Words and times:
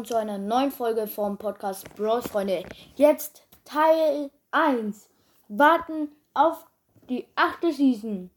willkommen 0.00 0.04
zu 0.04 0.16
einer 0.16 0.38
neuen 0.38 0.70
Folge 0.70 1.06
vom 1.06 1.36
Podcast 1.36 1.94
Bros, 1.94 2.26
Freunde. 2.26 2.64
Jetzt 2.96 3.42
Teil 3.66 4.30
1. 4.50 5.10
Warten 5.48 6.08
auf 6.32 6.66
die 7.10 7.26
achte 7.34 7.70
Season 7.70 8.30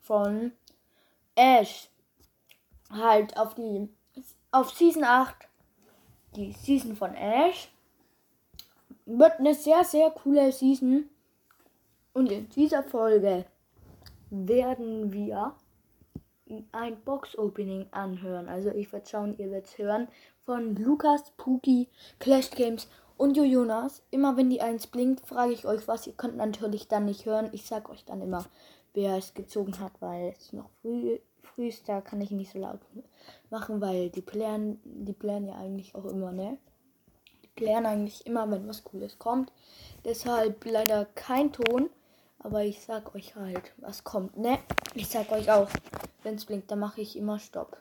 von 0.00 0.52
Ash. 1.36 1.88
Halt 2.90 3.34
auf 3.38 3.54
die 3.54 3.88
auf 4.50 4.70
Season 4.72 5.04
8. 5.04 5.34
Die 6.36 6.52
Season 6.52 6.94
von 6.96 7.14
Ash. 7.14 7.70
Wird 9.06 9.38
eine 9.38 9.54
sehr, 9.54 9.84
sehr 9.84 10.10
coole 10.10 10.52
Season. 10.52 11.08
Und 12.12 12.30
in 12.30 12.48
dieser 12.50 12.82
Folge 12.82 13.46
werden 14.28 15.12
wir 15.14 15.54
ein 16.72 17.00
Box-Opening 17.00 17.86
anhören. 17.90 18.50
Also 18.50 18.70
ich 18.70 18.92
werde 18.92 19.08
schauen, 19.08 19.38
ihr 19.38 19.50
werdet 19.50 19.78
hören 19.78 20.08
von 20.44 20.76
Lukas, 20.76 21.32
Puki, 21.36 21.88
Clash 22.18 22.50
Games 22.50 22.88
und 23.16 23.36
Jonas. 23.36 24.02
Immer 24.10 24.36
wenn 24.36 24.50
die 24.50 24.60
eins 24.60 24.86
blinkt, 24.86 25.26
frage 25.26 25.52
ich 25.52 25.66
euch 25.66 25.88
was. 25.88 26.06
Ihr 26.06 26.12
könnt 26.14 26.36
natürlich 26.36 26.88
dann 26.88 27.06
nicht 27.06 27.26
hören. 27.26 27.48
Ich 27.52 27.66
sage 27.66 27.90
euch 27.90 28.04
dann 28.04 28.20
immer, 28.20 28.44
wer 28.92 29.16
es 29.16 29.34
gezogen 29.34 29.78
hat, 29.80 29.92
weil 30.00 30.34
es 30.38 30.52
noch 30.52 30.68
früh, 30.82 31.18
früh 31.42 31.68
ist. 31.68 31.88
Da 31.88 32.00
kann 32.00 32.20
ich 32.20 32.30
nicht 32.30 32.52
so 32.52 32.58
laut 32.58 32.80
machen, 33.50 33.80
weil 33.80 34.10
die 34.10 34.22
plären, 34.22 34.80
die 34.84 35.12
plären 35.12 35.46
ja 35.46 35.56
eigentlich 35.56 35.94
auch 35.94 36.04
immer, 36.04 36.32
ne? 36.32 36.58
Die 37.42 37.48
plären 37.48 37.86
eigentlich 37.86 38.26
immer, 38.26 38.50
wenn 38.50 38.68
was 38.68 38.84
Cooles 38.84 39.18
kommt. 39.18 39.52
Deshalb 40.04 40.64
leider 40.64 41.06
kein 41.14 41.52
Ton. 41.52 41.90
Aber 42.40 42.62
ich 42.62 42.82
sag 42.82 43.14
euch 43.14 43.36
halt, 43.36 43.72
was 43.78 44.04
kommt, 44.04 44.36
ne? 44.36 44.58
Ich 44.94 45.08
sag 45.08 45.32
euch 45.32 45.50
auch, 45.50 45.70
wenn 46.22 46.34
es 46.34 46.44
blinkt, 46.44 46.70
dann 46.70 46.78
mache 46.78 47.00
ich 47.00 47.16
immer 47.16 47.38
Stopp. 47.38 47.78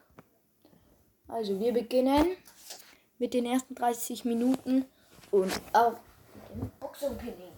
Also 1.27 1.59
wir 1.59 1.73
beginnen 1.73 2.37
mit 3.17 3.33
den 3.33 3.45
ersten 3.45 3.75
30 3.75 4.25
Minuten 4.25 4.85
und 5.31 5.51
auch 5.73 5.93
dem 6.53 6.69
Boxopening. 6.79 7.53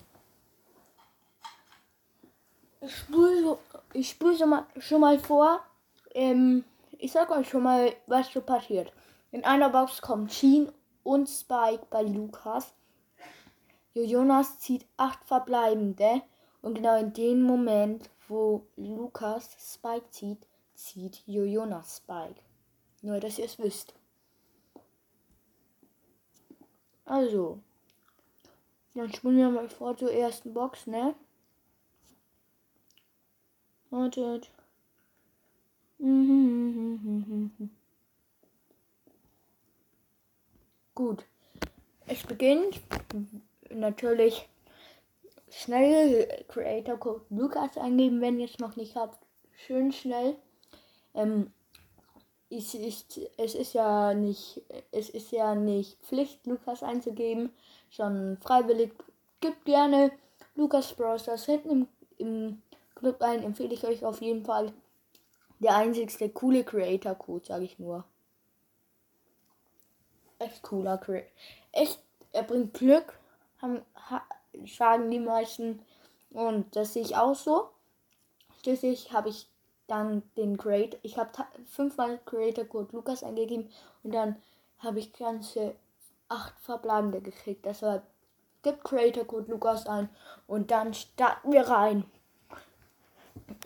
Ich 2.82 2.96
spule, 2.96 3.58
ich 3.94 4.10
spule 4.10 4.38
schon, 4.38 4.50
mal, 4.50 4.66
schon 4.78 5.02
mal 5.02 5.20
vor. 5.20 5.60
Ähm, 6.14 6.64
ich 6.98 7.12
sag 7.12 7.32
euch 7.32 7.50
schon 7.50 7.64
mal, 7.64 7.94
was 8.08 8.32
so 8.32 8.42
passiert. 8.42 8.94
In 9.32 9.44
einer 9.44 9.70
Box 9.70 10.02
kommt 10.02 10.32
Sheen 10.32 10.72
und 11.04 11.28
Spike 11.28 11.88
bei 11.90 12.04
Lukas. 12.04 12.74
Jonas 13.94 14.60
zieht 14.60 14.86
acht 14.98 15.24
verbleibende. 15.26 16.22
Und 16.62 16.76
genau 16.76 16.98
in 16.98 17.14
dem 17.14 17.42
Moment, 17.42 18.10
wo 18.28 18.66
Lukas 18.76 19.56
Spike 19.60 20.10
zieht, 20.12 20.48
zieht 20.74 21.24
Jonas 21.26 21.98
Spike. 21.98 22.42
Nur, 23.06 23.20
dass 23.20 23.38
ihr 23.38 23.46
es 23.46 23.60
wisst. 23.60 23.94
Also, 27.06 27.60
dann 28.96 29.14
spielen 29.14 29.38
wir 29.38 29.52
mal 29.52 29.70
vor 29.70 29.96
zur 29.96 30.12
ersten 30.12 30.56
Box, 30.56 30.88
ne? 30.88 31.14
Wartet. 33.92 34.50
Gut. 40.96 41.26
Es 42.08 42.24
beginnt 42.24 42.82
natürlich 43.70 44.50
schnell 45.52 46.44
Creator 46.48 46.98
Code 46.98 47.24
Lukas 47.30 47.78
eingeben, 47.78 48.20
wenn 48.20 48.40
ihr 48.40 48.48
es 48.48 48.58
noch 48.58 48.76
nicht 48.76 48.96
habt. 48.96 49.24
Schön 49.52 49.92
schnell. 49.92 50.38
Ähm, 51.14 51.54
es 52.58 52.74
ist, 52.74 53.20
es 53.38 53.56
ist 53.56 53.74
ja 53.74 54.14
nicht, 54.14 54.62
es 54.92 55.10
ist 55.10 55.32
ja 55.32 55.56
nicht 55.56 55.98
Pflicht, 56.04 56.46
Lukas 56.46 56.84
einzugeben, 56.84 57.52
sondern 57.90 58.38
freiwillig. 58.38 58.94
Gibt 59.42 59.66
gerne 59.66 60.12
Lukas 60.56 60.94
Browsers 60.94 61.46
hinten 61.46 61.70
im, 61.70 61.88
im 62.18 62.62
Club 62.96 63.22
ein, 63.22 63.44
empfehle 63.44 63.74
ich 63.74 63.86
euch 63.86 64.06
auf 64.06 64.22
jeden 64.22 64.46
Fall. 64.46 64.74
Der 65.60 65.76
einzigste 65.76 66.30
coole 66.30 66.64
Creator 66.64 67.16
Code, 67.16 67.46
sage 67.46 67.66
ich 67.66 67.80
nur. 67.80 68.04
Echt 70.40 70.62
cooler 70.64 70.98
Creator. 70.98 71.30
Echt, 71.72 72.00
er 72.32 72.44
bringt 72.44 72.74
Glück, 72.74 73.18
haben, 73.62 73.82
ha, 74.10 74.22
sagen 74.66 75.10
die 75.12 75.20
meisten. 75.20 75.82
Und 76.32 76.76
das 76.76 76.94
sehe 76.94 77.04
ich 77.04 77.16
auch 77.16 77.36
so. 77.36 77.70
Schließlich 78.62 79.14
habe 79.14 79.30
ich 79.30 79.48
dann 79.88 80.24
den 80.38 80.58
Creator, 80.58 81.00
ich 81.04 81.18
habe 81.18 81.32
fünfmal 81.66 82.20
Creator 82.26 82.66
Code 82.66 82.96
Lukas 82.96 83.24
eingegeben 83.24 83.70
und 84.04 84.14
dann 84.14 84.42
habe 84.80 85.00
ich 85.00 85.14
ganze 85.14 85.76
acht 86.28 86.60
verbleibende 86.60 87.22
gekriegt. 87.22 87.66
Deshalb 87.66 88.04
gibt 88.64 88.84
Creator 88.84 89.26
Code 89.26 89.52
Lukas 89.52 89.86
ein 89.86 90.10
und 90.48 90.72
dann 90.72 90.94
starten 90.94 91.52
wir 91.52 91.68
rein. 91.68 92.04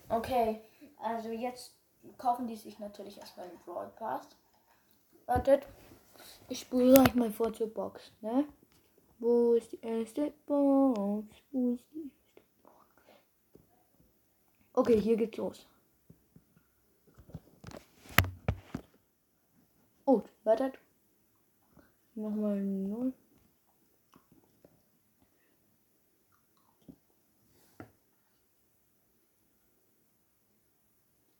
Okay, 0.09 0.61
also 1.01 1.29
jetzt 1.29 1.73
kaufen 2.17 2.47
die 2.47 2.55
sich 2.55 2.79
natürlich 2.79 3.17
erstmal 3.17 3.47
einen 3.47 3.59
Broadcast. 3.65 4.35
Wartet, 5.25 5.65
ich 6.49 6.59
spule 6.59 6.93
gleich 6.93 7.15
mal 7.15 7.31
vor 7.31 7.53
zur 7.53 7.73
Box, 7.73 8.11
ne? 8.21 8.45
Wo 9.19 9.53
ist 9.53 9.71
die 9.71 9.81
erste 9.81 10.33
Box? 10.45 11.27
Wo 11.51 11.73
ist 11.73 11.83
die 11.93 11.97
erste 11.97 12.41
Box? 12.63 12.85
Okay, 14.73 14.99
hier 14.99 15.17
geht's 15.17 15.37
los. 15.37 15.67
Oh, 20.05 20.23
wartet. 20.49 20.79
Nochmal 22.15 22.59
0. 22.59 23.13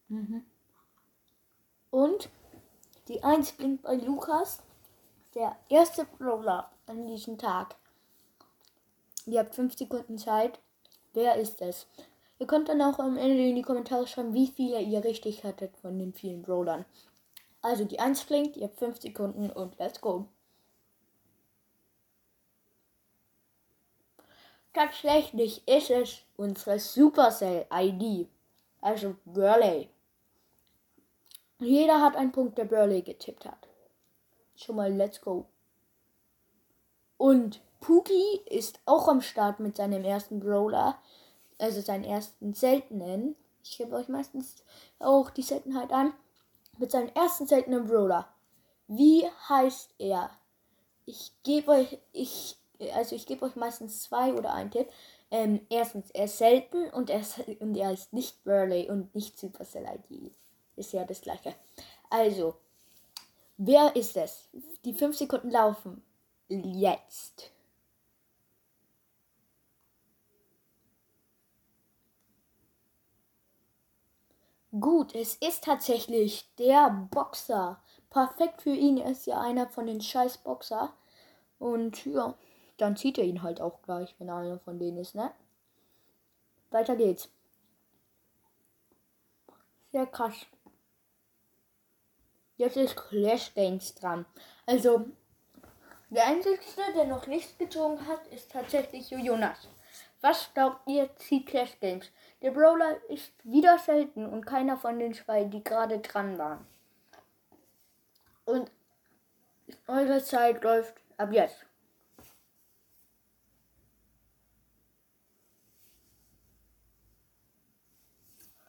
Mhm. 0.09 0.43
Und 1.89 2.29
die 3.07 3.23
1 3.23 3.53
blinkt 3.53 3.83
bei 3.83 3.95
Lukas. 3.95 4.61
Der 5.35 5.55
erste 5.69 6.05
Brawler 6.05 6.71
an 6.87 7.07
diesem 7.07 7.37
Tag. 7.37 7.75
Ihr 9.25 9.39
habt 9.39 9.55
5 9.55 9.77
Sekunden 9.77 10.17
Zeit. 10.17 10.59
Wer 11.13 11.35
ist 11.35 11.61
es? 11.61 11.87
Ihr 12.39 12.47
könnt 12.47 12.69
dann 12.69 12.81
auch 12.81 12.99
am 12.99 13.17
Ende 13.17 13.47
in 13.49 13.55
die 13.55 13.61
Kommentare 13.61 14.07
schreiben, 14.07 14.33
wie 14.33 14.47
viele 14.47 14.81
ihr 14.81 15.03
richtig 15.03 15.43
hattet 15.43 15.75
von 15.77 15.99
den 15.99 16.13
vielen 16.13 16.41
Brawlern. 16.41 16.85
Also 17.61 17.85
die 17.85 17.99
1 17.99 18.23
blinkt, 18.23 18.57
ihr 18.57 18.67
habt 18.67 18.79
5 18.79 19.01
Sekunden 19.01 19.49
und 19.49 19.77
let's 19.79 19.99
go. 19.99 20.27
Tatsächlich 24.73 25.67
ist 25.67 25.89
es 25.89 26.21
unsere 26.37 26.79
Supercell 26.79 27.65
ID. 27.71 28.29
Also 28.81 29.15
Burley. 29.25 29.89
Jeder 31.59 32.01
hat 32.01 32.15
einen 32.15 32.31
Punkt, 32.31 32.57
der 32.57 32.65
Burley 32.65 33.01
getippt 33.01 33.45
hat. 33.45 33.67
Schon 34.55 34.77
mal 34.77 34.93
let's 34.93 35.19
go. 35.19 35.47
Und 37.17 37.59
Pookie 37.81 38.41
ist 38.45 38.79
auch 38.85 39.09
am 39.09 39.21
Start 39.21 39.59
mit 39.59 39.75
seinem 39.75 40.05
ersten 40.05 40.39
Brawler. 40.39 40.97
Also 41.57 41.81
seinen 41.81 42.05
ersten 42.05 42.53
seltenen. 42.53 43.35
Ich 43.63 43.77
gebe 43.77 43.95
euch 43.97 44.07
meistens 44.07 44.63
auch 44.99 45.29
die 45.29 45.41
Seltenheit 45.41 45.91
an. 45.91 46.13
Mit 46.79 46.91
seinem 46.91 47.09
ersten 47.09 47.45
seltenen 47.45 47.85
Brawler. 47.85 48.29
Wie 48.87 49.25
heißt 49.49 49.95
er? 49.99 50.31
Ich 51.05 51.33
gebe 51.43 51.71
euch, 51.71 51.99
ich, 52.13 52.55
also 52.93 53.15
ich 53.15 53.25
gebe 53.25 53.45
euch 53.45 53.57
meistens 53.57 54.03
zwei 54.03 54.33
oder 54.33 54.53
einen 54.53 54.71
Tipp. 54.71 54.87
Ähm, 55.29 55.59
erstens, 55.69 56.09
er 56.11 56.25
ist 56.25 56.37
selten 56.37 56.89
und 56.91 57.09
er 57.09 57.19
ist, 57.19 57.37
und 57.59 57.75
er 57.75 57.91
ist 57.91 58.13
nicht 58.13 58.43
Burley 58.45 58.89
und 58.89 59.13
nicht 59.13 59.37
Supercell 59.37 59.85
ID. 59.85 60.31
Ist 60.77 60.93
ja 60.93 61.03
das 61.03 61.19
gleiche. 61.19 61.53
Also, 62.09 62.55
wer 63.57 63.93
ist 63.97 64.15
es? 64.15 64.47
Die 64.85 64.93
fünf 64.93 65.17
Sekunden 65.17 65.51
laufen 65.51 66.01
jetzt. 66.47 67.51
Gut, 74.71 75.15
es 75.15 75.33
ist 75.35 75.63
tatsächlich 75.63 76.53
der 76.57 76.91
Boxer. 77.11 77.81
Perfekt 78.11 78.61
für 78.61 78.69
ihn, 78.73 78.97
er 78.97 79.11
ist 79.11 79.25
ja 79.25 79.39
einer 79.41 79.67
von 79.67 79.87
den 79.87 79.99
scheiß 79.99 80.39
Boxer. 80.39 80.93
Und 81.57 82.05
ja, 82.05 82.35
dann 82.77 82.95
zieht 82.95 83.17
er 83.17 83.23
ihn 83.23 83.41
halt 83.41 83.61
auch 83.61 83.81
gleich, 83.81 84.13
wenn 84.19 84.29
er 84.29 84.37
einer 84.37 84.59
von 84.59 84.77
denen 84.77 84.97
ist, 84.97 85.15
ne? 85.15 85.31
Weiter 86.69 86.95
geht's. 86.95 87.29
Sehr 89.91 90.05
krass. 90.05 90.45
Jetzt 92.57 92.77
ist 92.77 92.95
Clash 92.95 93.53
Games 93.55 93.95
dran. 93.95 94.25
Also, 94.67 95.07
der 96.11 96.27
einzige, 96.27 96.59
der 96.95 97.05
noch 97.05 97.25
nichts 97.25 97.57
gezogen 97.57 98.05
hat, 98.07 98.27
ist 98.27 98.51
tatsächlich 98.51 99.09
Jonas. 99.09 99.67
Was 100.21 100.53
glaubt 100.53 100.87
ihr, 100.87 101.15
zieht 101.15 101.47
Clash 101.47 101.79
Games? 101.79 102.11
Der 102.41 102.51
Brawler 102.51 102.97
ist 103.09 103.33
wieder 103.43 103.77
selten 103.79 104.25
und 104.25 104.45
keiner 104.45 104.77
von 104.77 104.99
den 104.99 105.13
zwei, 105.13 105.45
die 105.45 105.63
gerade 105.63 105.99
dran 105.99 106.37
waren. 106.37 106.65
Und 108.45 108.69
Eure 109.87 110.23
Zeit 110.23 110.63
läuft 110.63 110.93
ab 111.17 111.31
jetzt. 111.31 111.65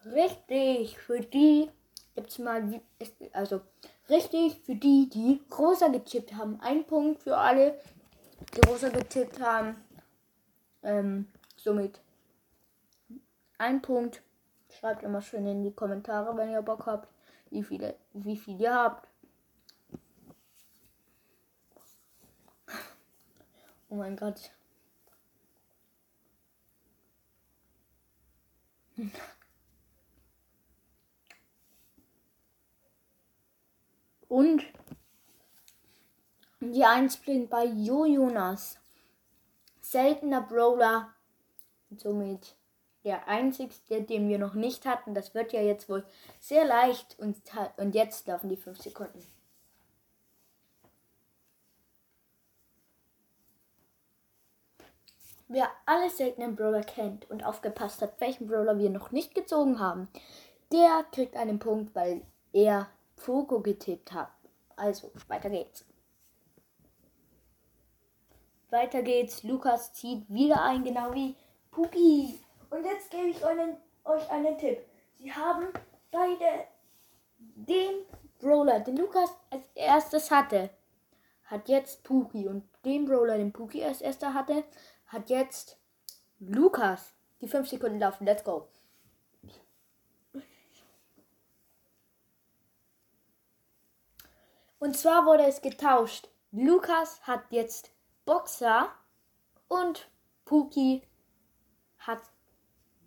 Richtig, 0.05 0.99
für 0.99 1.20
die 1.20 1.70
gibt's 2.14 2.38
mal, 2.38 2.81
also 3.32 3.61
richtig 4.08 4.58
für 4.64 4.75
die, 4.75 5.08
die 5.08 5.43
rosa 5.56 5.88
getippt 5.88 6.35
haben. 6.35 6.58
Ein 6.61 6.87
Punkt 6.87 7.23
für 7.23 7.37
alle, 7.37 7.79
die 8.55 8.69
rosa 8.69 8.88
getippt 8.88 9.41
haben. 9.41 9.76
Ähm, 10.82 11.31
somit 11.62 12.00
ein 13.58 13.82
Punkt. 13.82 14.22
Schreibt 14.78 15.02
immer 15.02 15.20
schön 15.20 15.46
in 15.46 15.62
die 15.62 15.74
Kommentare, 15.74 16.36
wenn 16.36 16.50
ihr 16.50 16.62
Bock 16.62 16.86
habt, 16.86 17.08
wie 17.50 17.62
viele, 17.62 17.96
wie 18.12 18.36
viel 18.36 18.60
ihr 18.60 18.74
habt. 18.74 19.08
Oh 23.88 23.96
mein 23.96 24.16
Gott. 24.16 24.52
Und 34.28 34.62
die 36.60 36.84
1 36.84 37.16
blinkt 37.16 37.50
bei 37.50 37.64
Jojonas. 37.64 38.78
Seltener 39.80 40.42
Brawler. 40.42 41.12
Somit 41.96 42.54
der 43.04 43.28
einzigste, 43.28 44.02
den 44.02 44.28
wir 44.28 44.38
noch 44.38 44.54
nicht 44.54 44.84
hatten. 44.87 45.14
Das 45.14 45.34
wird 45.34 45.52
ja 45.52 45.62
jetzt 45.62 45.88
wohl 45.88 46.04
sehr 46.38 46.64
leicht. 46.64 47.19
Und, 47.19 47.37
und 47.76 47.94
jetzt 47.94 48.26
laufen 48.26 48.48
die 48.48 48.56
5 48.56 48.81
Sekunden. 48.81 49.26
Wer 55.48 55.69
alle 55.84 56.10
seltenen 56.10 56.54
Brawler 56.54 56.84
kennt 56.84 57.28
und 57.28 57.44
aufgepasst 57.44 58.02
hat, 58.02 58.20
welchen 58.20 58.46
Brawler 58.46 58.78
wir 58.78 58.88
noch 58.88 59.10
nicht 59.10 59.34
gezogen 59.34 59.81
haben, 59.81 60.08
der 60.70 61.04
kriegt 61.10 61.34
einen 61.34 61.58
Punkt, 61.58 61.92
weil 61.96 62.22
er 62.52 62.88
Fogo 63.16 63.60
getippt 63.60 64.12
habe. 64.12 64.31
Also, 64.76 65.10
weiter 65.26 65.50
geht's. 65.50 65.84
Weiter 68.70 69.02
geht's. 69.02 69.42
Lukas 69.42 69.92
zieht 69.92 70.22
wieder 70.28 70.62
ein, 70.62 70.84
genau 70.84 71.12
wie 71.14 71.34
Puki. 71.70 72.40
Und 72.70 72.84
jetzt 72.84 73.11
gebe 73.11 73.28
ich 73.28 73.44
einen, 73.44 73.76
euch 74.05 74.31
einen 74.31 74.58
Tipp. 74.58 74.78
Sie 75.14 75.32
haben 75.32 75.69
beide 76.11 76.67
den 77.38 78.06
Brawler, 78.38 78.81
den 78.81 78.96
Lukas 78.96 79.31
als 79.50 79.62
erstes 79.75 80.31
hatte, 80.31 80.70
hat 81.44 81.69
jetzt 81.69 82.02
Puki. 82.05 82.49
Und 82.49 82.64
den 82.84 83.05
Brawler, 83.05 83.37
den 83.37 83.52
Puki 83.52 83.84
als 83.84 84.00
erster 84.00 84.34
hatte, 84.34 84.64
hat 85.06 85.31
jetzt 85.31 85.78
Lukas. 86.38 87.12
Die 87.40 87.49
5 87.49 87.69
Sekunden 87.69 87.99
laufen. 87.99 88.26
Let's 88.26 88.44
go. 88.44 88.69
Und 94.78 94.96
zwar 94.96 95.26
wurde 95.26 95.44
es 95.44 95.61
getauscht. 95.61 96.28
Lukas 96.52 97.20
hat 97.26 97.44
jetzt 97.50 97.93
Boxer 98.25 98.88
und 99.69 100.08
Puki 100.44 101.02
hat 102.00 102.20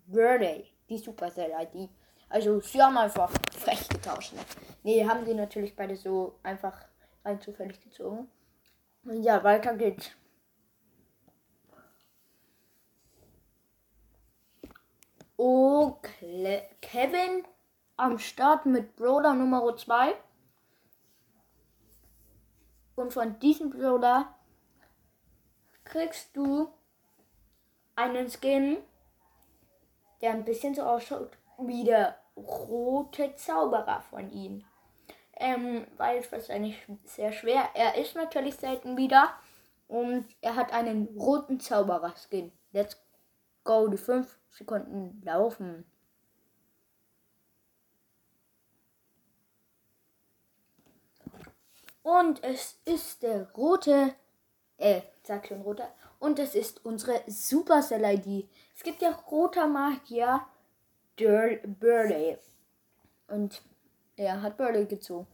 Birthday, 0.06 0.70
die 0.88 0.98
Supercell-ID. 0.98 1.90
Also 2.28 2.60
sie 2.60 2.82
haben 2.82 2.96
einfach 2.98 3.30
frech 3.52 3.88
getauscht. 3.88 4.32
Ne? 4.32 4.40
Nee, 4.82 5.06
haben 5.06 5.24
die 5.24 5.34
natürlich 5.34 5.76
beide 5.76 5.96
so 5.96 6.38
einfach 6.42 6.84
rein 7.24 7.40
zufällig 7.40 7.80
gezogen. 7.82 8.28
Ja, 9.04 9.42
weiter 9.44 9.74
geht's. 9.74 10.10
Oh, 15.36 15.96
Kevin 16.80 17.44
am 17.96 18.18
Start 18.18 18.66
mit 18.66 18.96
Brawler 18.96 19.34
Nummer 19.34 19.76
2. 19.76 20.14
Und 22.94 23.12
von 23.12 23.38
diesem 23.40 23.70
Brawler 23.70 24.34
kriegst 25.84 26.36
du 26.36 26.72
einen 27.96 28.28
Skin, 28.30 28.78
der 30.20 30.30
ein 30.30 30.44
bisschen 30.44 30.74
so 30.74 30.82
ausschaut 30.82 31.30
wie 31.58 31.84
der 31.84 32.16
rote 32.36 33.34
Zauberer 33.36 34.02
von 34.10 34.30
ihm. 34.30 34.64
Ähm, 35.36 35.86
weil 35.96 36.18
es 36.18 36.30
wahrscheinlich 36.30 36.76
sehr 37.04 37.32
schwer. 37.32 37.70
Er 37.74 37.96
ist 37.96 38.14
natürlich 38.14 38.56
selten 38.56 38.96
wieder. 38.96 39.34
Und 39.88 40.26
er 40.40 40.56
hat 40.56 40.72
einen 40.72 41.08
roten 41.18 41.60
Zauberer-Skin. 41.60 42.52
Let's 42.72 42.96
go. 43.64 43.88
Die 43.88 43.96
5 43.96 44.38
Sekunden 44.50 45.20
laufen. 45.24 45.84
Und 52.02 52.44
es 52.44 52.78
ist 52.84 53.22
der 53.22 53.50
rote, 53.52 54.14
äh, 54.76 55.00
sag 55.22 55.46
schon 55.46 55.62
roter. 55.62 55.88
Und 56.24 56.38
es 56.38 56.54
ist 56.54 56.86
unsere 56.86 57.20
Supercell-ID. 57.26 58.48
Es 58.74 58.82
gibt 58.82 59.02
ja 59.02 59.10
roter 59.30 59.66
Magier, 59.66 60.40
Burley. 61.18 62.38
Und 63.28 63.60
er 64.16 64.40
hat 64.40 64.56
Burley 64.56 64.86
gezogen. 64.86 65.26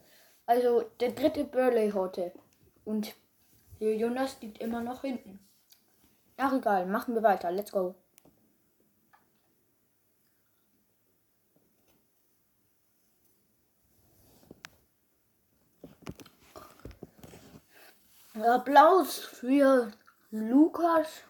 Also 0.47 0.83
der 0.99 1.13
dritte 1.13 1.45
Burley 1.45 1.93
heute. 1.93 2.33
Und 2.85 3.15
der 3.79 3.95
Jonas 3.95 4.39
liegt 4.41 4.59
immer 4.59 4.81
noch 4.81 5.03
hinten. 5.03 5.39
Ach 6.37 6.55
egal, 6.55 6.87
machen 6.87 7.15
wir 7.15 7.23
weiter. 7.23 7.53
Let's 7.53 7.71
go. 7.71 7.95
Applaus 18.35 19.21
für 19.21 19.93
Lukas 20.31 21.23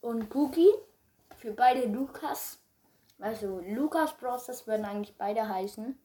und 0.00 0.34
Cookie. 0.34 0.70
Für 1.36 1.52
beide 1.52 1.86
Lukas. 1.86 2.58
Also 3.20 3.60
Lukas 3.60 4.16
Bros, 4.16 4.46
das 4.46 4.66
würden 4.66 4.84
eigentlich 4.84 5.16
beide 5.16 5.48
heißen. 5.48 5.98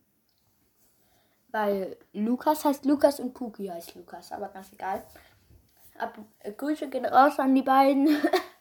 Weil 1.50 1.98
Lukas 2.13 2.65
heißt 2.65 2.86
Lukas 2.86 3.19
und 3.19 3.39
Cookie 3.39 3.72
heißt 3.72 3.95
Lukas, 3.95 4.31
aber 4.31 4.50
ganz 4.50 4.72
egal. 4.74 5.03
Ab, 5.98 6.17
äh, 6.39 6.51
Grüße 6.51 6.89
gehen 6.89 7.05
raus 7.05 7.38
an 7.38 7.53
die 7.53 7.62
beiden. 7.62 8.07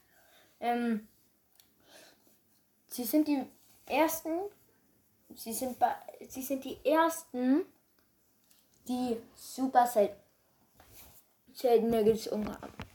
ähm, 0.60 1.08
sie 2.88 3.04
sind 3.04 3.28
die 3.28 3.46
ersten. 3.86 4.38
Sie 5.34 5.54
sind, 5.54 5.78
sie 6.28 6.42
sind 6.42 6.64
die 6.64 6.84
ersten, 6.84 7.64
die 8.86 9.16
Super 9.34 9.86
seltene 11.54 12.04
gezogen 12.04 12.46
haben. 12.48 12.91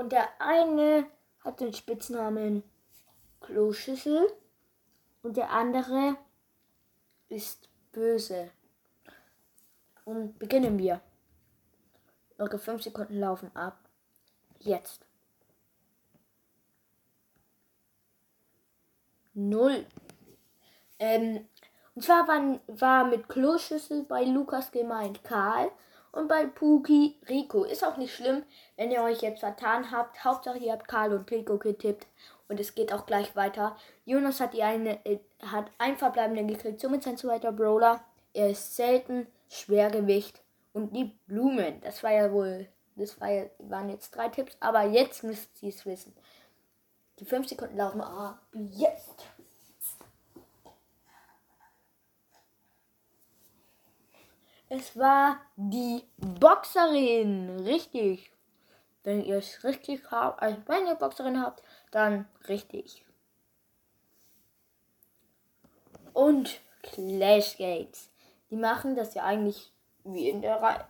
Und 0.00 0.12
der 0.12 0.30
eine 0.40 1.06
hat 1.44 1.60
den 1.60 1.74
Spitznamen 1.74 2.62
Kloschüssel 3.42 4.32
und 5.22 5.36
der 5.36 5.50
andere 5.50 6.16
ist 7.28 7.68
böse. 7.92 8.50
Und 10.06 10.38
beginnen 10.38 10.78
wir. 10.78 11.02
Noch 12.38 12.48
5 12.48 12.82
Sekunden 12.82 13.20
laufen 13.20 13.54
ab. 13.54 13.78
Jetzt. 14.60 15.04
Null. 19.34 19.84
Ähm, 20.98 21.46
und 21.94 22.02
zwar 22.02 22.26
war, 22.26 22.58
war 22.68 23.04
mit 23.04 23.28
Kloschüssel 23.28 24.04
bei 24.04 24.24
Lukas 24.24 24.72
gemeint 24.72 25.22
Karl 25.24 25.70
und 26.12 26.28
bei 26.28 26.46
Puki 26.46 27.16
Rico. 27.28 27.64
Ist 27.64 27.84
auch 27.84 27.96
nicht 27.96 28.14
schlimm, 28.14 28.42
wenn 28.76 28.90
ihr 28.90 29.02
euch 29.02 29.22
jetzt 29.22 29.40
vertan 29.40 29.90
habt. 29.90 30.24
Hauptsache 30.24 30.58
ihr 30.58 30.72
habt 30.72 30.88
Karl 30.88 31.12
und 31.12 31.30
Rico 31.30 31.58
getippt 31.58 32.06
und 32.48 32.58
es 32.60 32.74
geht 32.74 32.92
auch 32.92 33.06
gleich 33.06 33.36
weiter. 33.36 33.76
Jonas 34.04 34.40
hat 34.40 34.54
die 34.54 34.62
eine 34.62 35.04
äh, 35.06 35.18
hat 35.42 35.70
ein 35.78 35.96
verbleibenden 35.96 36.48
gekriegt, 36.48 36.80
somit 36.80 37.02
sein 37.02 37.16
zweiter 37.16 37.52
Brawler. 37.52 38.04
Er 38.34 38.50
ist 38.50 38.76
selten 38.76 39.26
Schwergewicht 39.48 40.42
und 40.72 40.94
die 40.94 41.16
Blumen. 41.26 41.80
Das 41.80 42.02
war 42.02 42.12
ja 42.12 42.32
wohl, 42.32 42.68
das 42.96 43.20
war 43.20 43.30
ja, 43.30 43.44
waren 43.58 43.90
jetzt 43.90 44.14
drei 44.14 44.28
Tipps, 44.28 44.56
aber 44.60 44.84
jetzt 44.84 45.24
müsst 45.24 45.62
ihr 45.62 45.70
es 45.70 45.86
wissen. 45.86 46.14
Die 47.18 47.24
5 47.24 47.48
Sekunden 47.48 47.76
laufen 47.76 48.00
ab 48.00 48.40
jetzt. 48.52 49.26
Es 54.70 54.96
war 54.96 55.40
die 55.56 56.04
Boxerin. 56.16 57.60
Richtig. 57.64 58.32
Wenn 59.02 59.24
ihr 59.24 59.38
es 59.38 59.64
richtig 59.64 60.10
habt, 60.10 60.40
also 60.40 60.58
wenn 60.66 60.86
ihr 60.86 60.94
Boxerin 60.94 61.42
habt, 61.42 61.62
dann 61.90 62.26
richtig. 62.48 63.04
Und 66.12 66.60
Clash 66.82 67.56
Games. 67.56 68.10
Die 68.50 68.56
machen 68.56 68.94
das 68.94 69.14
ja 69.14 69.24
eigentlich 69.24 69.72
wie 70.04 70.28
in 70.28 70.40
der, 70.40 70.62
Reihe, 70.62 70.84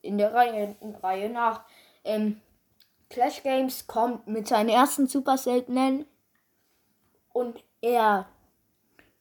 in 0.00 0.16
der 0.16 0.32
Reihe, 0.32 0.76
in 0.80 0.94
Reihe 0.94 1.28
nach. 1.28 1.64
Ähm, 2.04 2.40
Clash 3.10 3.42
Games 3.42 3.86
kommt 3.86 4.26
mit 4.26 4.48
seinen 4.48 4.70
ersten 4.70 5.06
super 5.08 5.36
seltenen 5.36 6.06
und 7.32 7.62
er 7.82 8.28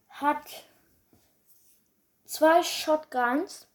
hat 0.10 0.66
zwei 2.26 2.64
Shotguns, 2.64 3.68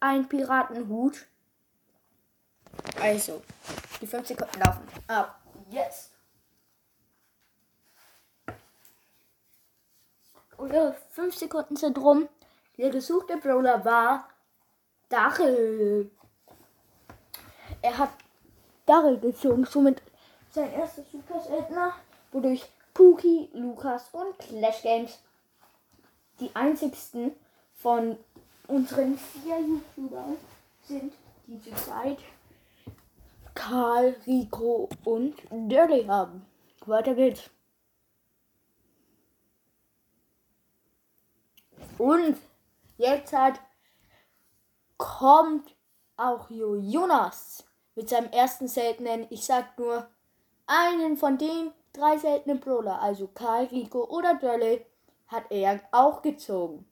ein 0.00 0.28
Piratenhut. 0.28 1.26
Also, 3.00 3.42
die 4.00 4.06
5 4.06 4.26
Sekunden 4.26 4.60
laufen. 4.60 4.82
Ab 5.06 5.40
jetzt. 5.70 6.12
Oder 10.56 10.94
5 11.10 11.36
Sekunden 11.36 11.76
sind 11.76 11.98
rum. 11.98 12.28
Der 12.76 12.90
gesuchte 12.90 13.36
Brawler 13.36 13.84
war 13.84 14.28
Dachel. 15.08 16.10
Er 17.82 17.98
hat 17.98 18.10
Dachel 18.86 19.18
gezogen, 19.18 19.64
somit 19.64 20.02
sein 20.50 20.72
erster 20.72 21.02
Super 21.12 21.40
Seltener, 21.40 21.94
wodurch 22.32 22.66
Pookie, 22.94 23.50
Lukas 23.52 24.08
und 24.12 24.38
Clash 24.38 24.82
Games 24.82 25.18
die 26.40 26.54
einzigsten 26.54 27.32
von 27.74 28.16
unseren 28.68 29.18
vier 29.18 29.58
YouTubern 29.60 30.36
sind, 30.82 31.12
die 31.46 31.60
zurzeit 31.60 32.18
Karl, 33.54 34.14
Rico 34.26 34.88
und 35.04 35.34
Dirty 35.50 36.04
haben. 36.04 36.46
Weiter 36.86 37.14
geht's. 37.14 37.50
Und 41.98 42.38
jetzt 42.98 43.32
hat 43.32 43.60
kommt 44.96 45.74
auch 46.16 46.50
Jonas 46.50 47.64
mit 47.94 48.08
seinem 48.08 48.30
ersten 48.30 48.68
seltenen, 48.68 49.26
ich 49.30 49.44
sag 49.44 49.78
nur, 49.78 50.08
einen 50.66 51.16
von 51.16 51.38
den 51.38 51.72
drei 51.92 52.18
seltenen 52.18 52.60
Brawler, 52.60 53.00
also 53.00 53.28
Karl, 53.28 53.64
Rico 53.66 54.04
oder 54.04 54.34
Dölle, 54.34 54.84
hat 55.26 55.50
er 55.50 55.80
auch 55.92 56.22
gezogen. 56.22 56.86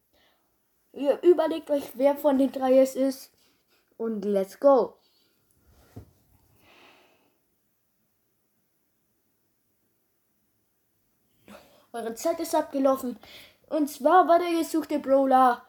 Überlegt 1.23 1.71
euch, 1.71 1.85
wer 1.95 2.17
von 2.17 2.38
den 2.38 2.53
drei 2.53 2.79
es 2.79 2.97
ist 2.97 3.31
und 3.97 4.25
let's 4.25 4.59
go. 4.59 4.95
Eure 11.93 12.15
Zeit 12.15 12.41
ist 12.41 12.55
abgelaufen. 12.55 13.19
Und 13.69 13.88
zwar 13.88 14.29
war 14.29 14.38
der 14.38 14.59
gesuchte 14.59 14.99
Brawler 14.99 15.67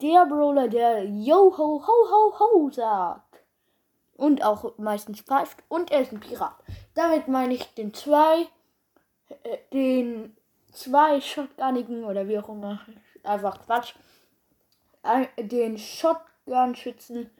der 0.00 0.26
Brawler, 0.26 0.68
der 0.68 1.04
Yo 1.04 1.54
ho 1.56 1.82
ho 1.86 2.10
ho 2.10 2.38
ho 2.38 2.70
sagt. 2.70 3.42
Und 4.16 4.42
auch 4.44 4.76
meistens 4.78 5.20
pfeift. 5.20 5.62
Und 5.68 5.90
er 5.90 6.02
ist 6.02 6.12
ein 6.12 6.20
Pirat. 6.20 6.56
Damit 6.94 7.28
meine 7.28 7.54
ich 7.54 7.74
den 7.74 7.94
zwei, 7.94 8.46
äh, 9.28 9.58
den 9.72 10.36
zwei 10.72 11.20
Shotgunigen 11.20 12.04
oder 12.04 12.28
wie 12.28 12.38
auch 12.38 12.48
immer. 12.48 12.80
Einfach 13.22 13.64
Quatsch. 13.64 13.94
Äh, 15.02 15.44
den 15.44 15.78
Shotgun-Schützen 15.78 17.30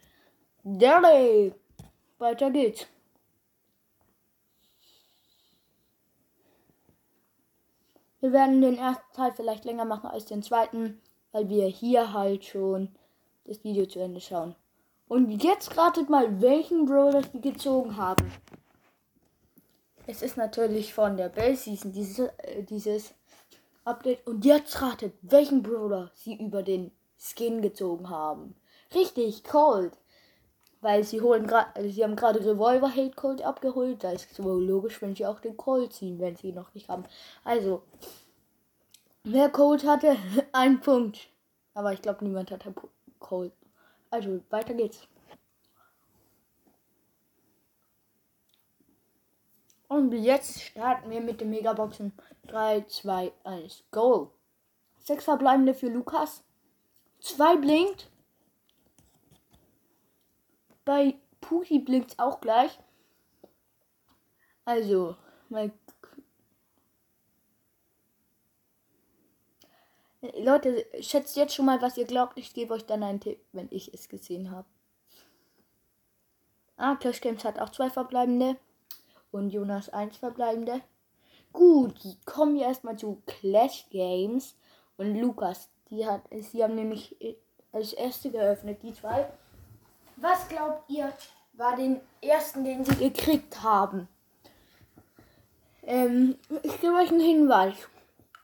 Derley. 0.62 1.54
Weiter 2.18 2.50
geht's. 2.50 2.86
Wir 8.20 8.32
werden 8.32 8.60
den 8.60 8.76
ersten 8.76 9.12
Teil 9.14 9.32
vielleicht 9.32 9.64
länger 9.64 9.86
machen 9.86 10.10
als 10.10 10.26
den 10.26 10.42
zweiten 10.42 11.00
weil 11.32 11.48
wir 11.48 11.66
hier 11.66 12.12
halt 12.12 12.44
schon 12.44 12.88
das 13.44 13.62
Video 13.64 13.86
zu 13.86 14.00
Ende 14.00 14.20
schauen. 14.20 14.54
Und 15.08 15.42
jetzt 15.42 15.76
ratet 15.76 16.08
mal, 16.08 16.40
welchen 16.40 16.84
Brawler 16.86 17.22
wir 17.32 17.40
gezogen 17.40 17.96
haben. 17.96 18.30
Es 20.06 20.22
ist 20.22 20.36
natürlich 20.36 20.94
von 20.94 21.16
der 21.16 21.28
Base 21.28 21.64
Season 21.64 21.92
dieses, 21.92 22.18
äh, 22.18 22.62
dieses 22.62 23.14
Update. 23.84 24.26
Und 24.26 24.44
jetzt 24.44 24.80
ratet, 24.80 25.14
welchen 25.22 25.62
Brawler 25.62 26.10
sie 26.14 26.34
über 26.34 26.62
den 26.62 26.92
Skin 27.20 27.62
gezogen 27.62 28.08
haben. 28.08 28.54
Richtig, 28.94 29.44
Cold. 29.44 29.92
Weil 30.80 31.04
sie 31.04 31.20
holen 31.20 31.46
gerade, 31.46 31.76
also 31.76 31.90
sie 31.90 32.02
haben 32.02 32.16
gerade 32.16 32.40
Revolver 32.40 32.90
Hate 32.90 33.14
Cold 33.14 33.42
abgeholt. 33.42 34.02
Da 34.02 34.12
ist 34.12 34.32
es 34.32 34.42
wohl 34.42 34.64
logisch, 34.64 35.02
wenn 35.02 35.14
sie 35.14 35.26
auch 35.26 35.40
den 35.40 35.56
Cold 35.56 35.92
ziehen, 35.92 36.18
wenn 36.18 36.36
sie 36.36 36.48
ihn 36.48 36.54
noch 36.54 36.72
nicht 36.74 36.88
haben. 36.88 37.04
Also, 37.44 37.82
Wer 39.24 39.50
Cold 39.50 39.84
hatte, 39.84 40.16
ein 40.52 40.80
Punkt. 40.80 41.28
Aber 41.74 41.92
ich 41.92 42.00
glaube, 42.00 42.24
niemand 42.24 42.50
hatte 42.50 42.74
Cold. 43.18 43.52
Also, 44.10 44.40
weiter 44.48 44.74
geht's. 44.74 45.06
Und 49.88 50.12
jetzt 50.12 50.62
starten 50.62 51.10
wir 51.10 51.20
mit 51.20 51.40
den 51.40 51.50
Megaboxen. 51.50 52.12
3, 52.46 52.82
2, 52.82 53.32
1, 53.44 53.84
go. 53.90 54.32
Sechs 54.98 55.24
verbleibende 55.24 55.74
für 55.74 55.88
Lukas. 55.88 56.42
Zwei 57.20 57.56
blinkt. 57.56 58.08
Bei 60.84 61.14
Puki 61.40 61.78
blinkt 61.78 62.18
auch 62.18 62.40
gleich. 62.40 62.78
Also, 64.64 65.16
mal 65.48 65.70
Leute, 70.38 70.86
schätzt 71.00 71.36
jetzt 71.36 71.54
schon 71.54 71.64
mal, 71.64 71.80
was 71.80 71.96
ihr 71.96 72.04
glaubt. 72.04 72.36
Ich 72.36 72.52
gebe 72.52 72.74
euch 72.74 72.84
dann 72.84 73.02
einen 73.02 73.20
Tipp, 73.20 73.40
wenn 73.52 73.68
ich 73.70 73.94
es 73.94 74.08
gesehen 74.08 74.50
habe. 74.50 74.68
Ah, 76.76 76.96
Clash 76.96 77.20
Games 77.20 77.44
hat 77.44 77.58
auch 77.58 77.70
zwei 77.70 77.90
verbleibende. 77.90 78.56
Und 79.30 79.50
Jonas 79.50 79.88
eins 79.88 80.18
verbleibende. 80.18 80.82
Gut, 81.52 81.94
kommen 82.26 82.54
wir 82.54 82.66
erstmal 82.66 82.98
zu 82.98 83.22
Clash 83.26 83.86
Games. 83.90 84.56
Und 84.98 85.18
Lukas, 85.18 85.70
die 85.90 86.06
hat, 86.06 86.22
sie 86.30 86.62
haben 86.62 86.74
nämlich 86.74 87.16
als 87.72 87.92
erste 87.92 88.30
geöffnet, 88.30 88.82
die 88.82 88.94
zwei. 88.94 89.28
Was 90.16 90.48
glaubt 90.48 90.88
ihr, 90.88 91.12
war 91.54 91.76
den 91.76 92.00
ersten, 92.22 92.64
den 92.64 92.84
sie 92.84 92.96
gekriegt 92.96 93.62
haben? 93.62 94.08
Ähm, 95.82 96.36
ich 96.62 96.80
gebe 96.80 96.94
euch 96.94 97.10
einen 97.10 97.20
Hinweis. 97.20 97.74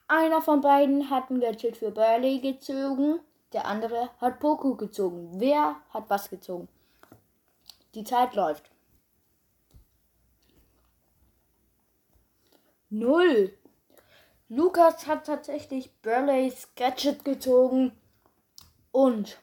Einer 0.07 0.41
von 0.41 0.61
beiden 0.61 1.09
hat 1.09 1.29
ein 1.29 1.39
Gadget 1.39 1.77
für 1.77 1.91
Burley 1.91 2.39
gezogen, 2.39 3.19
der 3.53 3.65
andere 3.65 4.09
hat 4.19 4.39
Poco 4.39 4.75
gezogen. 4.75 5.31
Wer 5.33 5.75
hat 5.89 6.09
was 6.09 6.29
gezogen? 6.29 6.67
Die 7.93 8.03
Zeit 8.03 8.35
läuft. 8.35 8.69
Null. 12.89 13.53
Lukas 14.49 15.07
hat 15.07 15.25
tatsächlich 15.25 15.91
Burleys 16.01 16.69
Gadget 16.75 17.25
gezogen 17.25 17.91
und 18.91 19.37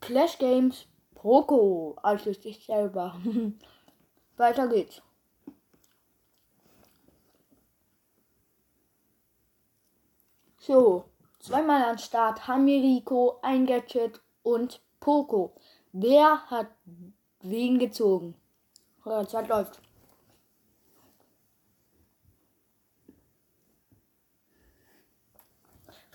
Clash 0.00 0.38
Games 0.38 0.86
Poco, 1.14 1.96
also 2.02 2.32
sich 2.32 2.66
selber. 2.66 3.18
Weiter 4.36 4.66
geht's. 4.68 5.00
So, 10.58 11.04
zweimal 11.38 11.84
an 11.84 11.98
Start 11.98 12.48
Hamiriko, 12.48 13.38
ein 13.42 13.66
Gadget 13.66 14.20
und 14.42 14.82
Poco. 14.98 15.54
Wer 15.92 16.50
hat 16.50 16.68
wen 17.40 17.78
gezogen? 17.78 18.34
Eure 19.04 19.28
Zeit 19.28 19.46
läuft. 19.48 19.83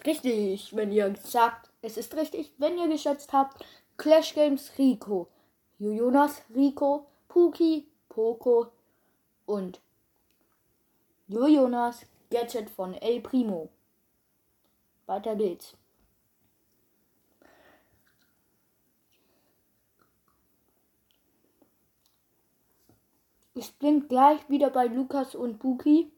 Richtig, 0.05 0.75
wenn 0.75 0.91
ihr 0.91 1.13
sagt, 1.23 1.69
es 1.81 1.97
ist 1.97 2.15
richtig, 2.15 2.53
wenn 2.57 2.77
ihr 2.77 2.87
geschätzt 2.87 3.33
habt, 3.33 3.63
Clash 3.97 4.33
Games 4.33 4.71
Rico, 4.77 5.27
Jonas 5.77 6.41
Rico, 6.55 7.05
Puki, 7.27 7.87
Poco 8.07 8.67
und 9.45 9.81
Jonas 11.27 12.05
Gadget 12.29 12.69
von 12.69 12.93
El 12.95 13.21
Primo. 13.21 13.69
Weiter 15.05 15.35
geht's. 15.35 15.75
Ich 23.53 23.75
bin 23.77 24.07
gleich 24.07 24.47
wieder 24.49 24.69
bei 24.69 24.85
Lukas 24.85 25.35
und 25.35 25.59
Buki. 25.59 26.11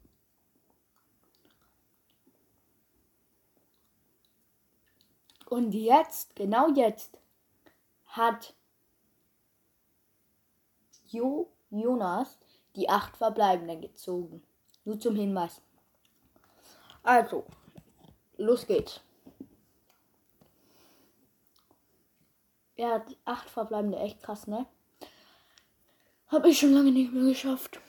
Und 5.52 5.74
jetzt, 5.74 6.34
genau 6.38 6.70
jetzt, 6.70 7.18
hat 8.06 8.56
Jo 11.08 11.52
Jonas 11.70 12.40
die 12.78 12.88
acht 12.88 13.18
Verbleibenden 13.18 13.82
gezogen. 13.82 14.42
Nur 14.86 14.98
zum 14.98 15.18
Hinweis. 15.18 15.62
Also, 17.04 17.46
los 18.38 18.66
geht's. 18.66 19.02
Er 22.78 22.94
hat 22.94 23.18
acht 23.26 23.50
verbleibende, 23.50 24.00
echt 24.00 24.24
krass, 24.24 24.48
ne? 24.48 24.66
Hab 26.30 26.46
ich 26.46 26.62
schon 26.62 26.72
lange 26.72 26.94
nicht 26.94 27.12
mehr 27.12 27.26
geschafft. 27.26 27.82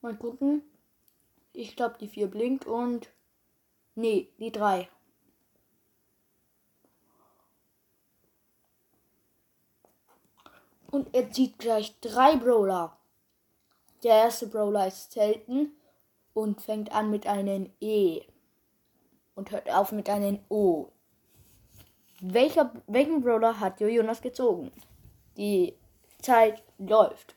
Mal 0.00 0.16
gucken. 0.16 0.62
Ich 1.60 1.76
glaube, 1.76 1.98
die 2.00 2.08
vier 2.08 2.26
blinkt 2.26 2.64
und. 2.64 3.10
Nee, 3.94 4.32
die 4.38 4.50
drei. 4.50 4.88
Und 10.90 11.14
er 11.14 11.30
zieht 11.30 11.58
gleich 11.58 12.00
drei 12.00 12.36
Brawler. 12.36 12.96
Der 14.02 14.14
erste 14.22 14.46
Brawler 14.46 14.86
ist 14.86 15.12
selten 15.12 15.72
und 16.32 16.62
fängt 16.62 16.92
an 16.92 17.10
mit 17.10 17.26
einem 17.26 17.70
E. 17.78 18.22
Und 19.34 19.50
hört 19.50 19.68
auf 19.68 19.92
mit 19.92 20.08
einem 20.08 20.38
O. 20.48 20.88
Welcher, 22.22 22.72
welchen 22.86 23.20
Brawler 23.20 23.60
hat 23.60 23.80
Jonas 23.82 24.22
gezogen? 24.22 24.72
Die 25.36 25.76
Zeit 26.22 26.62
läuft. 26.78 27.36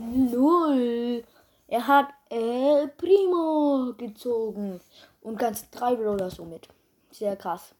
Null. 0.00 1.24
Er 1.68 1.86
hat 1.86 2.08
El 2.30 2.88
Primo 2.88 3.92
gezogen. 3.98 4.80
Und 5.20 5.38
ganz 5.38 5.68
drei 5.70 5.94
Brawler 5.94 6.30
somit. 6.30 6.68
Sehr 7.10 7.36
krass. 7.36 7.74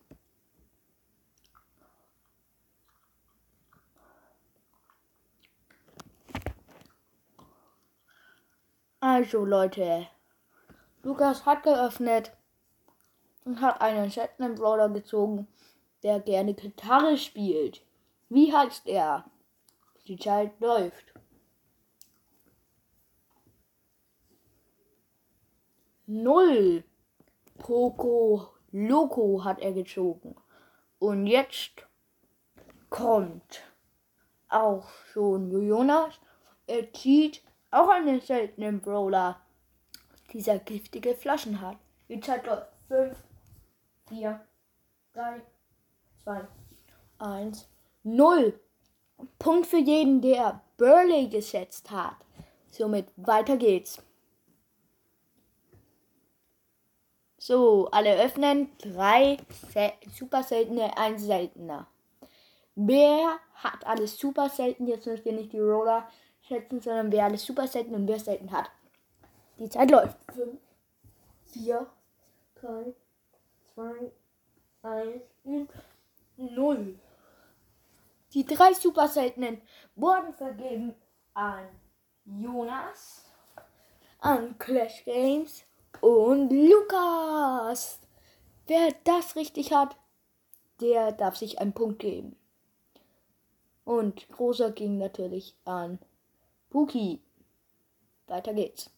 Also 9.01 9.47
Leute, 9.47 10.07
Lukas 11.03 11.47
hat 11.47 11.63
geöffnet 11.63 12.33
und 13.47 13.63
hat 13.63 13.81
einen 13.81 14.11
Shetland 14.11 14.57
Brawler 14.59 14.91
gezogen, 14.91 15.49
der 16.03 16.21
gerne 16.21 16.53
Gitarre 16.53 17.17
spielt. 17.17 17.81
Wie 18.29 18.55
heißt 18.55 18.87
er? 18.87 19.25
Die 20.07 20.19
Zeit 20.19 20.61
läuft. 20.61 21.10
Null. 26.13 26.83
Poco 27.57 28.49
Loco 28.73 29.45
hat 29.45 29.61
er 29.61 29.73
gezogen. 29.73 30.35
Und 30.99 31.29
jetzt 31.29 31.87
kommt 32.89 33.63
auch 34.49 34.89
schon 35.13 35.53
Jonas. 35.53 36.19
Er 36.67 36.93
zieht 36.93 37.43
auch 37.71 37.89
einen 37.89 38.21
seltenen 38.21 38.81
Brawler, 38.81 39.41
dieser 40.33 40.59
giftige 40.59 41.15
Flaschen 41.15 41.61
hat. 41.61 41.77
Die 42.09 42.19
Zeit 42.19 42.45
läuft. 42.45 42.67
5, 42.89 43.17
4, 44.09 44.41
3, 45.13 45.43
2, 46.25 46.49
1, 47.21 47.69
0. 48.03 48.61
Punkt 49.39 49.67
für 49.69 49.79
jeden, 49.79 50.21
der 50.21 50.61
Burley 50.77 51.29
gesetzt 51.29 51.89
hat. 51.93 52.17
Somit 52.73 53.07
weiter 53.17 53.57
geht's. 53.57 54.03
So, 57.51 57.89
alle 57.91 58.17
öffnen. 58.17 58.71
Drei 58.79 59.37
super 60.17 60.45
seltene, 60.45 60.97
ein 60.97 61.19
seltener. 61.19 61.89
Wer 62.77 63.41
hat 63.55 63.85
alles 63.85 64.17
super 64.17 64.49
selten? 64.49 64.87
Jetzt 64.87 65.05
müsst 65.09 65.27
ihr 65.27 65.33
nicht 65.33 65.53
die 65.53 65.59
Roller 65.59 66.09
schätzen, 66.43 66.81
sondern 66.81 67.11
wer 67.11 67.25
alles 67.25 67.45
super 67.45 67.67
selten 67.67 67.97
und 67.97 68.07
wer 68.07 68.21
selten 68.21 68.53
hat. 68.53 68.71
Die 69.59 69.69
Zeit 69.69 69.91
läuft. 69.91 70.17
5, 70.33 70.61
4, 71.47 71.87
3, 72.55 72.95
2, 73.75 74.13
1 74.83 75.23
und 75.43 75.71
0. 76.37 77.01
Die 78.33 78.47
drei 78.47 78.75
super 78.75 79.09
seltenen 79.09 79.61
wurden 79.97 80.35
vergeben 80.35 80.95
an 81.35 81.67
Jonas, 82.25 83.25
an 84.21 84.57
Clash 84.57 85.05
Games 85.05 85.65
und 86.01 86.51
Lukas. 86.51 87.99
Wer 88.67 88.95
das 89.05 89.37
richtig 89.37 89.73
hat, 89.73 89.97
der 90.81 91.13
darf 91.13 91.37
sich 91.37 91.59
einen 91.59 91.73
Punkt 91.73 91.99
geben. 91.99 92.37
Und 93.85 94.29
großer 94.29 94.71
ging 94.71 94.99
natürlich 94.99 95.57
an 95.65 95.99
Buki. 96.71 97.21
Weiter 98.27 98.55
geht's. 98.55 98.91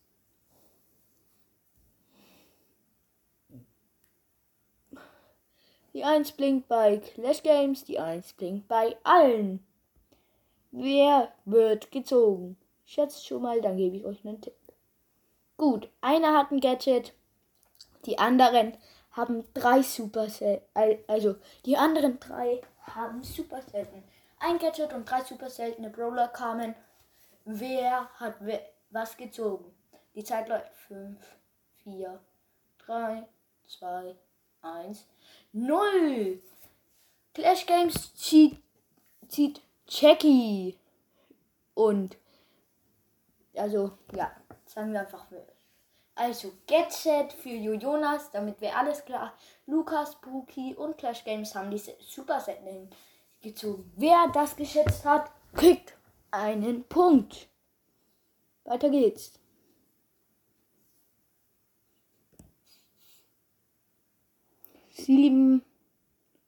Die 5.94 6.04
1 6.04 6.32
blinkt 6.32 6.68
bei 6.68 6.98
Clash 6.98 7.42
Games, 7.42 7.84
die 7.84 7.98
1 7.98 8.32
blinkt 8.34 8.68
bei 8.68 8.96
allen. 9.04 9.64
Wer 10.70 11.32
wird 11.44 11.90
gezogen? 11.90 12.56
Schätzt 12.84 13.26
schon 13.26 13.42
mal, 13.42 13.60
dann 13.60 13.76
gebe 13.76 13.96
ich 13.96 14.04
euch 14.04 14.24
einen 14.24 14.40
Tipp. 14.40 14.54
Gut, 15.62 15.88
einer 16.00 16.36
hat 16.36 16.50
ein 16.50 16.58
Gadget, 16.58 17.14
die 18.04 18.18
anderen 18.18 18.76
haben 19.12 19.44
drei 19.54 19.80
Super 19.80 20.26
also 21.06 21.36
die 21.64 21.76
anderen 21.76 22.18
drei 22.18 22.60
haben 22.80 23.22
Super 23.22 23.62
selten. 23.62 24.02
Ein 24.40 24.58
Gadget 24.58 24.92
und 24.92 25.08
drei 25.08 25.22
Super 25.22 25.48
seltene 25.48 25.88
Brawler 25.88 26.26
kamen 26.26 26.74
Wer 27.44 28.10
hat 28.14 28.38
was 28.90 29.16
gezogen? 29.16 29.72
Die 30.16 30.24
Zeit 30.24 30.48
läuft. 30.48 30.74
5, 30.88 31.16
4, 31.84 32.18
3, 32.78 33.28
2, 33.68 34.16
1, 34.62 35.06
0. 35.52 36.42
Clash 37.34 37.66
Games 37.66 38.12
zieht, 38.16 38.60
zieht 39.28 39.62
Jackie. 39.86 40.76
Und, 41.74 42.16
also, 43.54 43.96
ja, 44.12 44.32
sagen 44.72 44.92
wir 44.92 45.00
einfach. 45.00 45.26
Also, 46.14 46.52
Get 46.66 46.92
Set 46.92 47.32
für 47.32 47.50
Jonas, 47.50 48.30
damit 48.30 48.60
wäre 48.60 48.76
alles 48.76 49.04
klar. 49.04 49.32
Lukas, 49.66 50.14
Buki 50.20 50.74
und 50.74 50.98
Clash 50.98 51.24
Games 51.24 51.54
haben 51.54 51.70
diese 51.70 51.94
Super 52.00 52.40
Set 52.40 52.58
gezogen. 53.40 53.90
Wer 53.96 54.28
das 54.32 54.56
geschätzt 54.56 55.04
hat, 55.04 55.30
kriegt 55.54 55.94
einen 56.30 56.84
Punkt. 56.84 57.48
Weiter 58.64 58.90
geht's. 58.90 59.38
Sieben 64.90 65.64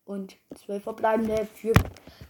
und 0.05 0.37
zwölf 0.55 0.85
verbleibende 0.85 1.47
für 1.47 1.73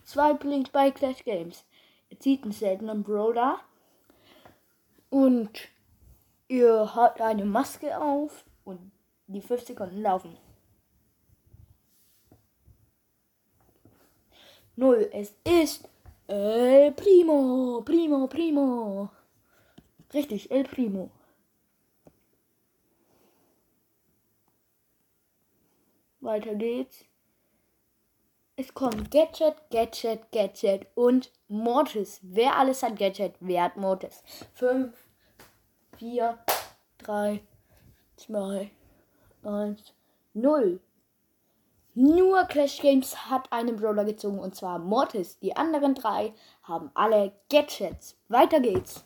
zwei 0.05 0.33
Blinks 0.33 0.71
bei 0.71 0.91
Clash 0.91 1.25
Games. 1.25 1.65
Ihr 2.09 2.21
zieht 2.21 2.45
einen 2.45 2.53
seltenen 2.53 3.03
Brawler 3.03 3.61
und 5.11 5.69
ihr 6.49 6.95
habt 6.95 7.21
eine 7.21 7.45
Maske 7.45 7.99
auf 8.01 8.45
und 8.65 8.93
die 9.27 9.41
5 9.41 9.67
Sekunden 9.67 10.03
laufen. 10.03 10.37
Null. 14.77 15.09
Es 15.13 15.35
ist 15.45 15.89
El 16.27 16.93
Primo, 16.93 17.83
Primo, 17.85 18.27
Primo. 18.27 19.11
Richtig, 20.13 20.51
El 20.51 20.65
Primo. 20.65 21.11
Weiter 26.21 26.55
geht's. 26.55 27.05
Es 28.57 28.73
kommt 28.73 29.11
Gadget, 29.11 29.57
Gadget, 29.71 30.31
Gadget 30.31 30.87
und 30.95 31.33
Mortis. 31.49 32.21
Wer 32.23 32.57
alles 32.57 32.83
hat 32.83 32.97
Gadget? 32.97 33.35
Wer 33.41 33.65
hat 33.65 33.77
Mortis? 33.77 34.23
5, 34.55 35.04
4, 35.99 36.39
3, 36.99 37.41
2, 38.17 38.71
1, 39.45 39.95
0. 40.35 40.81
Nur 41.97 42.45
Clash 42.47 42.81
Games 42.81 43.31
hat 43.31 43.53
einen 43.53 43.77
Brawler 43.77 44.05
gezogen 44.05 44.41
und 44.41 44.57
zwar 44.57 44.81
Mortis. 44.81 45.39
Die 45.39 45.55
anderen 45.55 45.95
drei 45.95 46.35
haben 46.65 46.91
alle 46.95 47.33
Gadgets. 47.49 48.17
Weiter 48.29 48.61
geht's. 48.61 49.05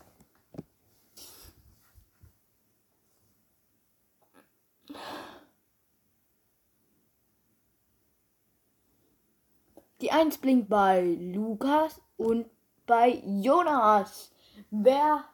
Die 10.01 10.11
1 10.11 10.39
blinkt 10.39 10.69
bei 10.71 11.03
Lukas 11.03 12.01
und 12.17 12.47
bei 12.87 13.21
Jonas. 13.27 14.33
Wer 14.71 15.25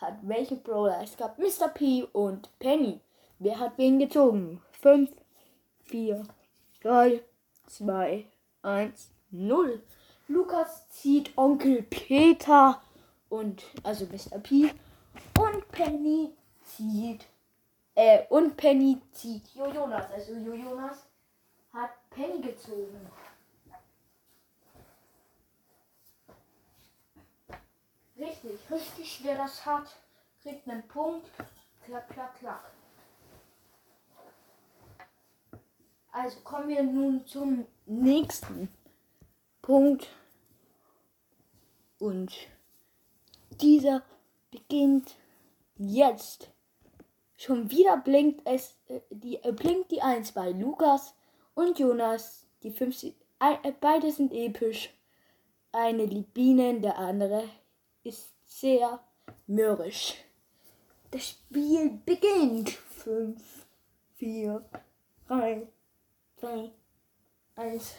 hat 0.00 0.18
welche 0.22 0.56
Brawler? 0.56 1.00
Es 1.02 1.16
gab 1.16 1.38
Mr. 1.38 1.68
P 1.68 2.06
und 2.12 2.48
Penny. 2.58 3.00
Wer 3.38 3.58
hat 3.58 3.76
wen 3.76 3.98
gezogen? 3.98 4.62
5, 4.80 5.10
4, 5.84 6.24
3, 6.82 7.22
2, 7.66 8.26
1, 8.62 9.10
0. 9.30 9.82
Lukas 10.28 10.88
zieht 10.90 11.36
Onkel 11.36 11.82
Peter 11.82 12.80
und 13.28 13.62
also 13.82 14.06
Mr. 14.06 14.38
P 14.38 14.72
und 15.38 15.68
Penny 15.72 16.32
zieht 16.62 17.26
äh, 17.94 18.24
und 18.28 18.56
Penny 18.56 18.98
zieht 19.12 19.48
Jonas. 19.54 20.10
Also 20.12 20.34
Jonas 20.34 21.06
hat 21.72 21.90
Penny 22.10 22.40
gezogen. 22.40 23.06
Richtig, 28.70 29.20
wer 29.24 29.36
das 29.36 29.66
hat, 29.66 29.96
kriegt 30.42 30.68
einen 30.68 30.86
Punkt. 30.86 31.28
Klack, 31.84 32.08
klack, 32.10 32.38
klack. 32.38 32.72
Also 36.12 36.40
kommen 36.40 36.68
wir 36.68 36.82
nun 36.82 37.26
zum 37.26 37.66
nächsten 37.86 38.68
Punkt. 39.62 40.08
Und 41.98 42.32
dieser 43.60 44.02
beginnt 44.50 45.16
jetzt. 45.76 46.50
Schon 47.36 47.70
wieder 47.70 47.96
blinkt 47.96 48.46
es, 48.46 48.76
äh, 48.88 49.00
die, 49.10 49.42
äh, 49.42 49.52
blinkt 49.52 49.90
die 49.90 50.02
1 50.02 50.32
bei 50.32 50.50
Lukas 50.50 51.14
und 51.54 51.78
Jonas. 51.78 52.46
Die 52.62 52.70
5, 52.70 53.04
äh, 53.04 53.72
beide 53.80 54.12
sind 54.12 54.32
episch. 54.32 54.90
Eine 55.72 56.04
liebt 56.04 56.34
Bienen, 56.34 56.82
der 56.82 56.98
andere 56.98 57.48
ist 58.02 58.30
sehr 58.50 59.00
mürrisch. 59.46 60.16
Das 61.12 61.28
Spiel 61.28 62.00
beginnt. 62.04 62.70
5, 62.70 63.66
4, 64.16 64.64
3, 65.28 65.66
2, 66.36 66.70
1, 67.56 67.94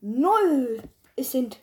0. 0.00 0.82
Es 1.16 1.32
sind 1.32 1.60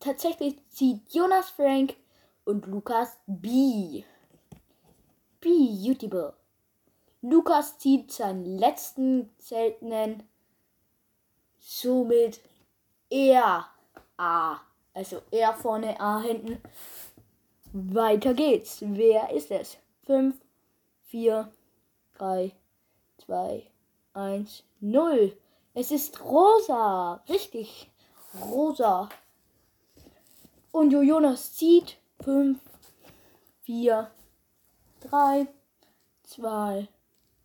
tatsächlich 0.00 0.58
zieht 0.68 1.12
Jonas 1.12 1.50
Frank 1.50 1.96
und 2.44 2.66
Lukas 2.66 3.16
B. 3.26 4.04
Beautiful. 5.40 6.34
Lukas 7.22 7.78
zieht 7.78 8.12
seinen 8.12 8.44
letzten 8.44 9.30
seltenen, 9.38 10.22
somit 11.58 12.40
er 13.08 13.66
A. 14.18 14.60
Also 14.94 15.22
er 15.32 15.52
vorne, 15.54 16.00
A 16.00 16.20
hinten. 16.20 16.62
Weiter 17.72 18.32
geht's. 18.32 18.78
Wer 18.80 19.30
ist 19.30 19.50
es? 19.50 19.76
5, 20.06 20.36
4, 21.06 21.52
3, 22.16 22.52
2, 23.18 23.66
1, 24.14 24.62
0. 24.80 25.36
Es 25.74 25.90
ist 25.90 26.22
rosa. 26.22 27.24
Richtig. 27.28 27.90
Rosa. 28.40 29.08
Und 30.70 30.92
Jonas 30.92 31.54
zieht 31.54 31.98
5, 32.22 32.58
4, 33.62 34.10
3, 35.00 35.46
2, 36.22 36.88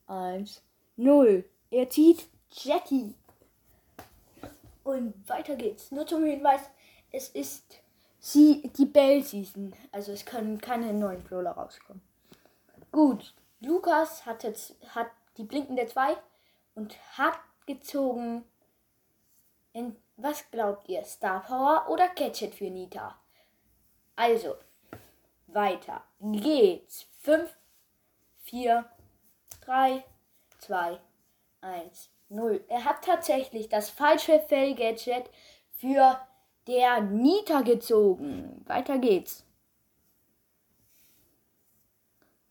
1, 0.05 0.62
0. 0.97 1.45
Er 1.71 1.89
zieht 1.89 2.27
Jackie. 2.51 3.15
Und 4.83 5.27
weiter 5.27 5.55
geht's. 5.55 5.91
Nur 5.91 6.05
zum 6.05 6.23
Hinweis, 6.25 6.62
es 7.12 7.30
ist 7.30 7.82
sie, 8.19 8.72
die 8.78 8.86
Bell 8.86 9.24
Season. 9.24 9.74
Also 9.91 10.12
es 10.12 10.26
können 10.26 10.60
keine 10.60 10.93
neuen 10.93 11.24
Brawler 11.24 11.52
rauskommen. 11.52 12.02
Gut, 12.91 13.34
Lukas 13.62 14.26
hat 14.26 14.43
jetzt 14.43 14.76
hat 14.95 15.10
die 15.38 15.43
blinkende 15.43 15.86
2 15.86 16.17
und 16.76 16.98
hat 17.17 17.39
gezogen 17.65 18.43
in 19.74 19.95
was 20.22 20.50
glaubt 20.52 20.89
ihr? 20.89 21.04
Star 21.06 21.41
Power 21.41 21.86
oder 21.89 22.10
Gadget 22.10 22.54
für 22.54 22.69
Nita? 22.69 23.17
Also, 24.17 24.58
weiter 25.48 26.04
geht's. 26.19 27.08
5, 27.22 27.56
4, 28.41 28.86
3, 29.62 30.04
2, 30.60 31.00
1, 31.62 32.10
0. 32.30 32.65
Er 32.67 32.84
hat 32.84 33.04
tatsächlich 33.04 33.69
das 33.69 33.89
falsche 33.89 34.41
Fell-Gadget 34.41 35.30
für 35.78 36.19
der 36.69 37.01
Nita 37.01 37.62
gezogen. 37.62 38.63
Weiter 38.67 38.99
geht's. 38.99 39.43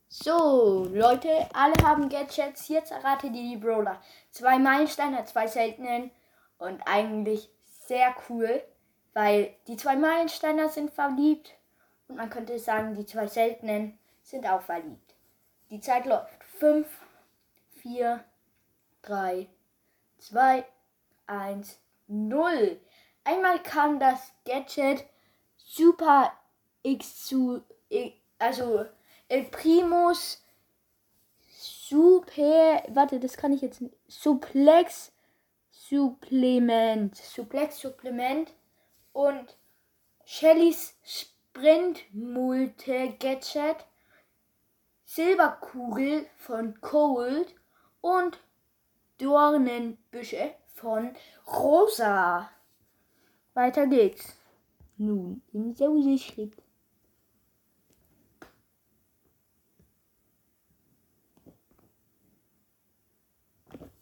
So, 0.08 0.88
Leute, 0.92 1.28
alle 1.54 1.74
haben 1.84 2.08
Gadgets. 2.08 2.66
Jetzt 2.66 2.90
errate 2.90 3.30
die, 3.30 3.50
die 3.50 3.56
Brawler. 3.56 4.02
Zwei 4.30 4.58
Meilensteine, 4.58 5.24
zwei 5.26 5.46
seltenen 5.46 6.10
und 6.58 6.82
eigentlich 6.86 7.48
sehr 7.86 8.12
cool, 8.28 8.60
weil 9.12 9.54
die 9.68 9.76
zwei 9.76 9.94
Meilensteiner 9.94 10.68
sind 10.68 10.90
verliebt 10.90 11.54
und 12.08 12.16
man 12.16 12.30
könnte 12.30 12.58
sagen, 12.58 12.94
die 12.94 13.06
zwei 13.06 13.28
seltenen 13.28 13.98
sind 14.22 14.48
auch 14.48 14.62
verliebt. 14.62 15.14
Die 15.70 15.80
Zeit 15.80 16.06
läuft. 16.06 16.42
5, 16.58 16.88
4, 17.82 18.24
3, 19.02 19.46
2, 20.18 20.64
1, 21.28 21.78
0. 22.08 22.80
Einmal 23.28 23.62
kam 23.62 24.00
das 24.00 24.32
Gadget 24.46 25.04
Super 25.58 26.32
X 26.82 27.26
zu, 27.26 27.62
also 28.38 28.86
El 29.28 29.44
Primus 29.50 30.42
Super, 31.50 32.82
warte, 32.88 33.20
das 33.20 33.36
kann 33.36 33.52
ich 33.52 33.60
jetzt 33.60 33.82
nicht. 33.82 33.94
Suplex 34.06 35.12
Supplement. 35.70 37.14
Suplex 37.14 37.78
Supplement 37.78 38.54
und 39.12 39.58
Shellys 40.24 40.96
Sprint 41.04 42.02
Multe 42.14 43.14
Gadget. 43.18 43.84
Silberkugel 45.04 46.26
von 46.38 46.80
Cold 46.80 47.54
und 48.00 48.38
Dornenbüsche 49.18 50.54
von 50.76 51.14
Rosa. 51.46 52.48
Weiter 53.58 53.88
geht's. 53.88 54.36
Nun 54.98 55.42
im 55.52 55.74
Sauseschritt. 55.74 56.54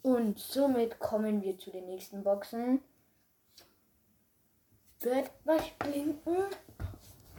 Und 0.03 0.37
somit 0.37 0.99
kommen 0.99 1.41
wir 1.41 1.57
zu 1.57 1.71
den 1.71 1.87
nächsten 1.87 2.23
Boxen. 2.23 2.81
Wird 4.99 5.31
was 5.45 5.67
blinken? 5.79 6.37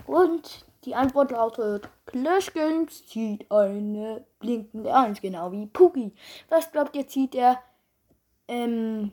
Und 0.09 0.67
die 0.87 0.97
Antwort 0.97 1.31
lautet: 1.31 1.89
Plöschgens 2.07 3.07
zieht 3.07 3.49
eine 3.49 4.27
blinkende 4.41 4.93
1, 4.93 5.21
genau 5.21 5.53
wie 5.53 5.67
Puki. 5.67 6.13
Was 6.49 6.73
glaubt 6.73 6.97
ihr, 6.97 7.07
zieht 7.07 7.37
er? 7.37 7.63
Ähm, 8.49 9.13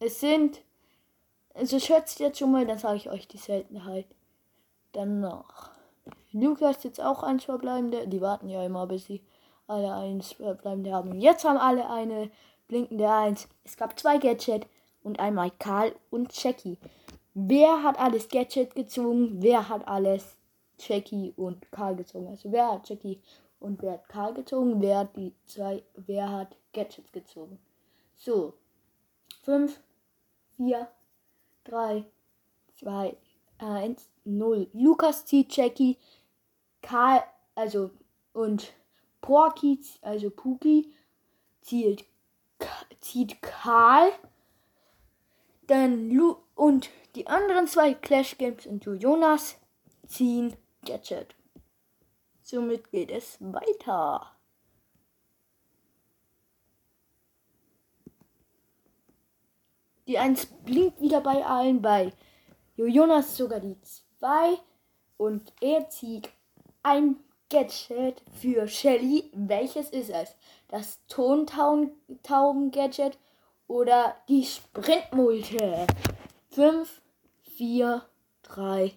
es 0.00 0.18
sind. 0.18 0.60
Also 1.54 1.78
schätzt 1.78 2.18
jetzt 2.20 2.38
schon 2.38 2.50
mal, 2.50 2.66
dann 2.66 2.78
sage 2.78 2.96
ich 2.96 3.10
euch 3.10 3.28
die 3.28 3.38
Seltenheit. 3.38 4.06
Dann 4.92 5.20
noch. 5.20 5.70
Lukas 6.32 6.82
jetzt 6.82 7.00
auch 7.00 7.22
eins 7.22 7.44
verbleibende. 7.44 8.08
Die 8.08 8.20
warten 8.20 8.48
ja 8.48 8.64
immer, 8.64 8.86
bis 8.86 9.06
sie 9.06 9.22
alle 9.66 9.94
eins 9.94 10.32
verbleibende 10.32 10.92
haben. 10.92 11.20
Jetzt 11.20 11.44
haben 11.44 11.58
alle 11.58 11.88
eine 11.88 12.30
blinkende 12.66 13.08
1. 13.08 13.48
Es 13.64 13.76
gab 13.76 13.98
zwei 13.98 14.18
Gadget 14.18 14.66
und 15.02 15.20
einmal 15.20 15.50
Karl 15.52 15.94
und 16.10 16.32
Jackie. 16.42 16.78
Wer 17.34 17.82
hat 17.82 17.98
alles 17.98 18.28
Gadget 18.28 18.74
gezogen? 18.74 19.42
Wer 19.42 19.68
hat 19.68 19.86
alles 19.86 20.36
Jackie 20.78 21.32
und 21.36 21.70
Karl 21.70 21.96
gezogen? 21.96 22.28
Also 22.28 22.50
wer 22.50 22.72
hat 22.72 22.88
Jackie 22.88 23.20
und 23.60 23.80
wer 23.82 23.92
hat 23.92 24.08
Karl 24.08 24.34
gezogen? 24.34 24.80
Wer 24.80 24.98
hat 24.98 25.16
die 25.16 25.34
zwei, 25.46 25.82
wer 25.94 26.30
hat 26.30 26.56
Gadgets 26.72 27.12
gezogen? 27.12 27.58
So. 28.16 28.54
5, 29.42 29.78
4, 30.56 30.88
3, 31.64 32.04
2, 32.78 33.16
1, 33.58 34.10
0. 34.24 34.68
Lukas 34.72 35.24
zieht 35.24 35.56
Jackie, 35.56 35.98
Karl, 36.82 37.22
also 37.54 37.90
und 38.32 38.74
Porky, 39.20 39.80
also 40.02 40.30
Puki, 40.30 40.92
zieht, 41.60 42.04
zieht 43.00 43.40
Karl. 43.42 44.12
Dann 45.66 46.10
Lu 46.10 46.36
und 46.54 46.90
die 47.14 47.26
anderen 47.26 47.66
zwei 47.66 47.94
Clash 47.94 48.36
Games 48.36 48.66
und 48.66 48.84
Jonas 48.84 49.56
ziehen 50.06 50.54
Gadget. 50.84 51.34
Somit 52.42 52.90
geht 52.90 53.10
es 53.10 53.38
weiter. 53.40 54.33
Die 60.06 60.18
1 60.18 60.48
blinkt 60.64 61.00
wieder 61.00 61.22
bei 61.22 61.46
allen 61.46 61.80
bei. 61.80 62.12
Jonas 62.76 63.36
sogar 63.36 63.60
die 63.60 63.76
2 64.18 64.58
und 65.16 65.52
er 65.60 65.88
zieht 65.88 66.28
ein 66.82 67.16
Gadget 67.48 68.20
für 68.38 68.66
Shelly. 68.68 69.30
Welches 69.32 69.88
ist 69.90 70.10
es? 70.10 70.36
Das 70.68 71.00
Tontauben-Gadget 71.08 73.16
oder 73.66 74.14
die 74.28 74.44
Sprintmulte? 74.44 75.86
5, 76.50 77.00
4, 77.56 78.02
3, 78.42 78.92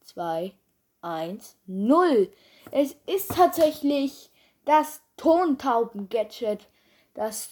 2, 0.00 0.52
1, 1.00 1.56
0. 1.66 2.30
Es 2.70 2.96
ist 3.06 3.30
tatsächlich 3.30 4.30
das 4.66 5.00
Tontauben-Gadget, 5.16 6.68
das, 7.14 7.48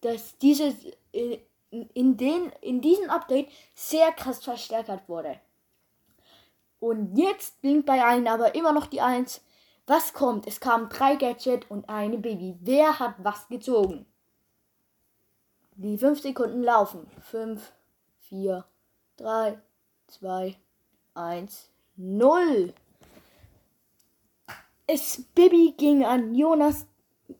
das 0.00 0.36
dieses 0.38 0.74
in, 1.70 2.16
den, 2.16 2.50
in 2.60 2.80
diesem 2.80 3.10
Update 3.10 3.50
sehr 3.74 4.12
krass 4.12 4.42
verstärkt 4.42 5.08
wurde. 5.08 5.38
Und 6.80 7.16
jetzt 7.16 7.60
blinkt 7.60 7.86
bei 7.86 8.02
allen 8.04 8.28
aber 8.28 8.54
immer 8.54 8.72
noch 8.72 8.86
die 8.86 9.00
1. 9.00 9.40
Was 9.86 10.12
kommt? 10.12 10.46
Es 10.46 10.60
kamen 10.60 10.88
drei 10.88 11.16
Gadget 11.16 11.70
und 11.70 11.88
eine 11.88 12.18
Baby. 12.18 12.56
Wer 12.60 12.98
hat 12.98 13.14
was 13.18 13.48
gezogen? 13.48 14.06
Die 15.74 15.98
5 15.98 16.20
Sekunden 16.20 16.62
laufen. 16.62 17.10
5, 17.22 17.72
4, 18.28 18.64
3, 19.16 19.58
2, 20.08 20.56
1, 21.14 21.70
0. 21.96 22.74
Es 24.86 25.22
Bibi 25.34 25.74
ging 25.76 26.04
an 26.04 26.34
Jonas, 26.34 26.86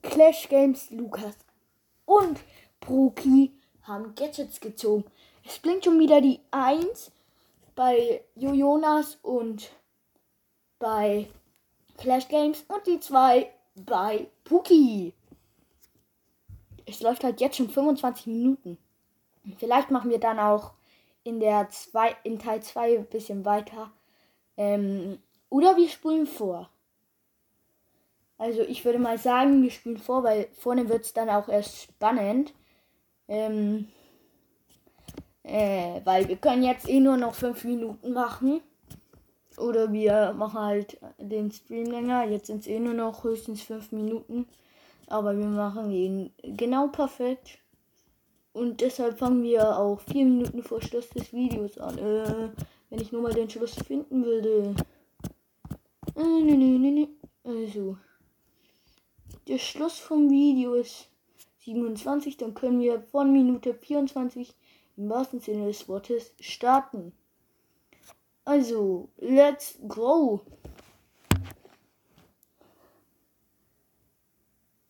Clash 0.02 0.48
Games, 0.48 0.90
Lukas 0.90 1.36
und 2.04 2.40
Bruki 2.80 3.57
haben 3.88 4.14
Gadgets 4.14 4.60
gezogen. 4.60 5.04
Es 5.44 5.58
blinkt 5.58 5.84
schon 5.84 5.98
wieder 5.98 6.20
die 6.20 6.40
1 6.50 7.10
bei 7.74 8.22
Jonas 8.36 9.18
und 9.22 9.70
bei 10.78 11.28
Clash 11.96 12.28
Games 12.28 12.64
und 12.68 12.86
die 12.86 13.00
2 13.00 13.50
bei 13.74 14.28
Puki. 14.44 15.12
Es 16.86 17.00
läuft 17.00 17.24
halt 17.24 17.40
jetzt 17.40 17.56
schon 17.56 17.68
25 17.68 18.26
Minuten. 18.26 18.78
Vielleicht 19.58 19.90
machen 19.90 20.10
wir 20.10 20.20
dann 20.20 20.38
auch 20.38 20.72
in 21.24 21.40
der 21.40 21.68
zwei, 21.70 22.16
in 22.24 22.38
Teil 22.38 22.62
2 22.62 22.98
ein 22.98 23.06
bisschen 23.06 23.44
weiter. 23.44 23.90
Ähm, 24.56 25.18
oder 25.50 25.76
wir 25.76 25.88
spulen 25.88 26.26
vor. 26.26 26.70
Also 28.38 28.62
ich 28.62 28.84
würde 28.84 28.98
mal 28.98 29.18
sagen, 29.18 29.62
wir 29.62 29.70
spielen 29.70 29.98
vor, 29.98 30.22
weil 30.22 30.48
vorne 30.52 30.88
wird 30.88 31.04
es 31.04 31.12
dann 31.12 31.28
auch 31.28 31.48
erst 31.48 31.82
spannend. 31.82 32.54
Ähm, 33.28 33.88
äh, 35.42 36.00
weil 36.04 36.28
wir 36.28 36.36
können 36.36 36.62
jetzt 36.62 36.88
eh 36.88 37.00
nur 37.00 37.16
noch 37.16 37.34
5 37.34 37.64
Minuten 37.64 38.12
machen. 38.12 38.60
Oder 39.56 39.92
wir 39.92 40.34
machen 40.34 40.60
halt 40.60 40.98
den 41.18 41.50
Stream 41.50 41.90
länger. 41.90 42.24
Jetzt 42.24 42.46
sind 42.46 42.60
es 42.60 42.66
eh 42.66 42.78
nur 42.78 42.94
noch 42.94 43.24
höchstens 43.24 43.62
5 43.62 43.92
Minuten. 43.92 44.46
Aber 45.06 45.36
wir 45.36 45.46
machen 45.46 45.90
ihn 45.90 46.30
genau 46.42 46.88
perfekt. 46.88 47.58
Und 48.52 48.80
deshalb 48.80 49.18
fangen 49.18 49.42
wir 49.42 49.78
auch 49.78 50.00
4 50.00 50.24
Minuten 50.24 50.62
vor 50.62 50.82
Schluss 50.82 51.08
des 51.10 51.32
Videos 51.32 51.78
an. 51.78 51.98
Äh, 51.98 52.50
wenn 52.90 53.00
ich 53.00 53.12
nur 53.12 53.22
mal 53.22 53.32
den 53.32 53.50
Schluss 53.50 53.74
finden 53.74 54.24
würde. 54.24 54.74
Äh, 56.16 56.42
nee, 56.42 56.56
nee, 56.56 56.78
nee, 56.78 56.90
nee. 56.90 57.08
Also. 57.44 57.96
Der 59.46 59.58
Schluss 59.58 59.98
vom 59.98 60.28
Video 60.28 60.74
ist 60.74 61.08
27, 61.68 62.36
dann 62.38 62.54
können 62.54 62.80
wir 62.80 63.00
von 63.00 63.32
Minute 63.32 63.74
24 63.74 64.54
im 64.96 65.10
wahrsten 65.10 65.40
Sinne 65.40 65.66
des 65.66 65.88
Wortes 65.88 66.32
starten. 66.40 67.12
Also, 68.44 69.10
let's 69.18 69.78
go! 69.86 70.40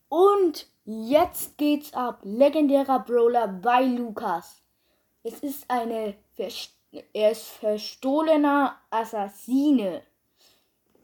Und 0.08 0.68
jetzt 0.84 1.58
geht's 1.58 1.92
ab. 1.92 2.20
Legendärer 2.22 3.00
Brawler 3.00 3.48
bei 3.48 3.84
Lukas. 3.84 4.62
Es 5.22 5.40
ist 5.40 5.68
eine 5.68 6.14
Verst 6.34 6.78
er 7.12 7.32
ist 7.32 7.48
verstohlener 7.48 8.76
Assassine. 8.90 10.02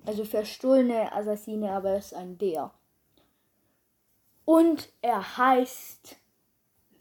Also 0.07 0.25
verstohlene 0.25 1.13
Assassine, 1.13 1.73
aber 1.73 1.91
er 1.91 1.99
ist 1.99 2.15
ein 2.15 2.39
der. 2.39 2.71
Und 4.45 4.93
er 5.01 5.37
heißt 5.39 6.17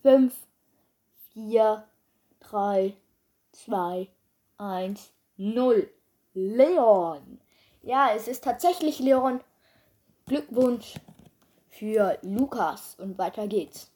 5, 0.02 0.34
4, 1.34 1.88
3, 2.40 2.96
2, 3.52 4.10
1, 4.58 5.14
0. 5.38 5.90
Leon. 6.36 7.40
Ja, 7.84 8.12
es 8.16 8.28
ist 8.28 8.44
tatsächlich 8.44 9.00
Leon. 9.00 9.42
Glückwunsch 10.26 10.96
für 11.70 12.18
Lukas. 12.24 12.96
Und 12.96 13.18
weiter 13.18 13.48
geht's. 13.48 13.92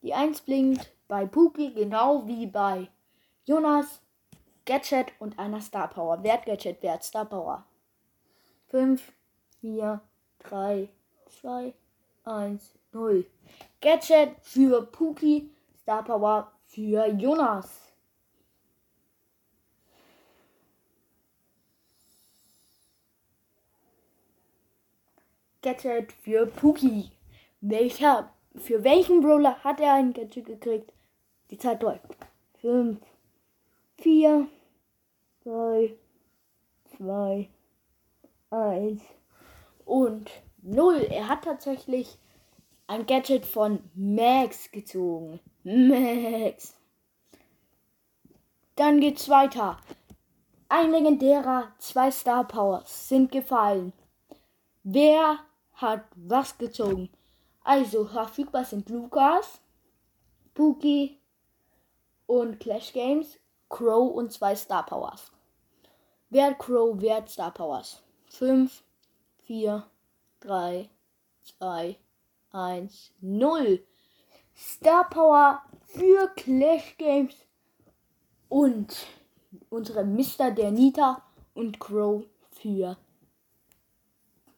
Die 0.00 0.14
1 0.14 0.40
blinkt 0.42 0.90
bei 1.06 1.26
Puki 1.26 1.74
genau 1.74 2.26
wie 2.26 2.46
bei 2.46 2.88
Jonas, 3.44 4.00
Gadget 4.64 5.12
und 5.18 5.38
einer 5.38 5.60
Star 5.60 5.88
Power. 5.88 6.22
Wert 6.22 6.46
Gadget, 6.46 6.82
Wert 6.82 7.02
Star 7.02 7.26
Power. 7.26 7.67
5, 8.70 9.00
4, 9.62 10.00
3, 10.40 10.88
2, 11.40 11.74
1, 12.24 12.74
0. 12.92 13.24
Gadget 13.80 14.36
für 14.42 14.82
Puki, 14.82 15.50
Star 15.80 16.04
Power 16.04 16.52
für 16.66 17.06
Jonas. 17.06 17.94
Gadget 25.62 26.12
für 26.12 26.46
Puki. 26.46 27.10
Welcher, 27.62 28.30
für 28.54 28.84
welchen 28.84 29.22
Brawler 29.22 29.64
hat 29.64 29.80
er 29.80 29.94
ein 29.94 30.12
Gadget 30.12 30.44
gekriegt? 30.44 30.92
Die 31.50 31.56
Zeit 31.58 31.82
läuft. 31.82 32.04
5, 32.60 32.98
4, 33.96 34.46
3, 35.44 35.96
2, 36.98 37.48
1 38.50 39.02
und 39.84 40.30
0. 40.62 41.06
Er 41.10 41.28
hat 41.28 41.44
tatsächlich 41.44 42.18
ein 42.86 43.06
Gadget 43.06 43.44
von 43.44 43.80
Max 43.94 44.70
gezogen. 44.70 45.40
Max. 45.62 46.74
Dann 48.76 49.00
geht's 49.00 49.28
weiter. 49.28 49.78
Ein 50.68 50.90
legendärer, 50.90 51.72
zwei 51.78 52.10
Star 52.10 52.46
Powers 52.46 53.08
sind 53.08 53.32
gefallen. 53.32 53.92
Wer 54.82 55.38
hat 55.74 56.04
was 56.14 56.56
gezogen? 56.56 57.10
Also 57.62 58.06
verfügbar 58.06 58.64
sind 58.64 58.88
Lukas, 58.88 59.60
Pookie 60.54 61.20
und 62.26 62.60
Clash 62.60 62.92
Games, 62.92 63.38
Crow 63.68 64.10
und 64.14 64.32
zwei 64.32 64.56
Star 64.56 64.84
Powers. 64.86 65.30
Wer 66.30 66.46
hat 66.46 66.58
Crow, 66.58 66.94
wer 66.98 67.16
hat 67.16 67.30
Star 67.30 67.52
Powers? 67.52 68.02
5, 68.38 68.84
4, 69.46 69.82
3, 70.38 70.88
2, 71.58 71.96
1, 72.52 73.10
0. 73.20 73.84
Star 74.54 75.10
Power 75.10 75.60
für 75.86 76.28
Clash 76.36 76.96
Games 76.98 77.34
und 78.48 79.08
unsere 79.70 80.04
Mr. 80.04 80.52
der 80.52 80.70
Nita 80.70 81.20
und 81.54 81.80
Crow 81.80 82.26
für 82.52 82.96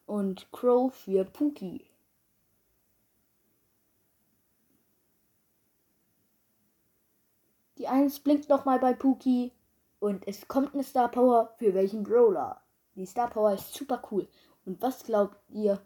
und 0.04 0.52
Crow 0.52 0.94
für 0.94 1.24
Pookie. 1.24 1.86
Die 7.78 7.88
1 7.88 8.20
blinkt 8.20 8.50
nochmal 8.50 8.78
bei 8.78 8.92
Pookie 8.92 9.52
und 10.00 10.28
es 10.28 10.46
kommt 10.48 10.74
eine 10.74 10.84
Star 10.84 11.10
Power 11.10 11.54
für 11.56 11.72
welchen 11.72 12.02
Brawler. 12.02 12.60
Die 12.96 13.06
Star 13.06 13.30
Power 13.30 13.54
ist 13.54 13.72
super 13.74 14.02
cool. 14.10 14.28
Und 14.64 14.80
was 14.82 15.04
glaubt 15.04 15.36
ihr, 15.48 15.80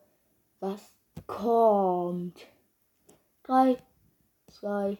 was 0.60 0.80
kommt? 1.26 2.40
3, 3.44 3.76
2, 4.48 4.98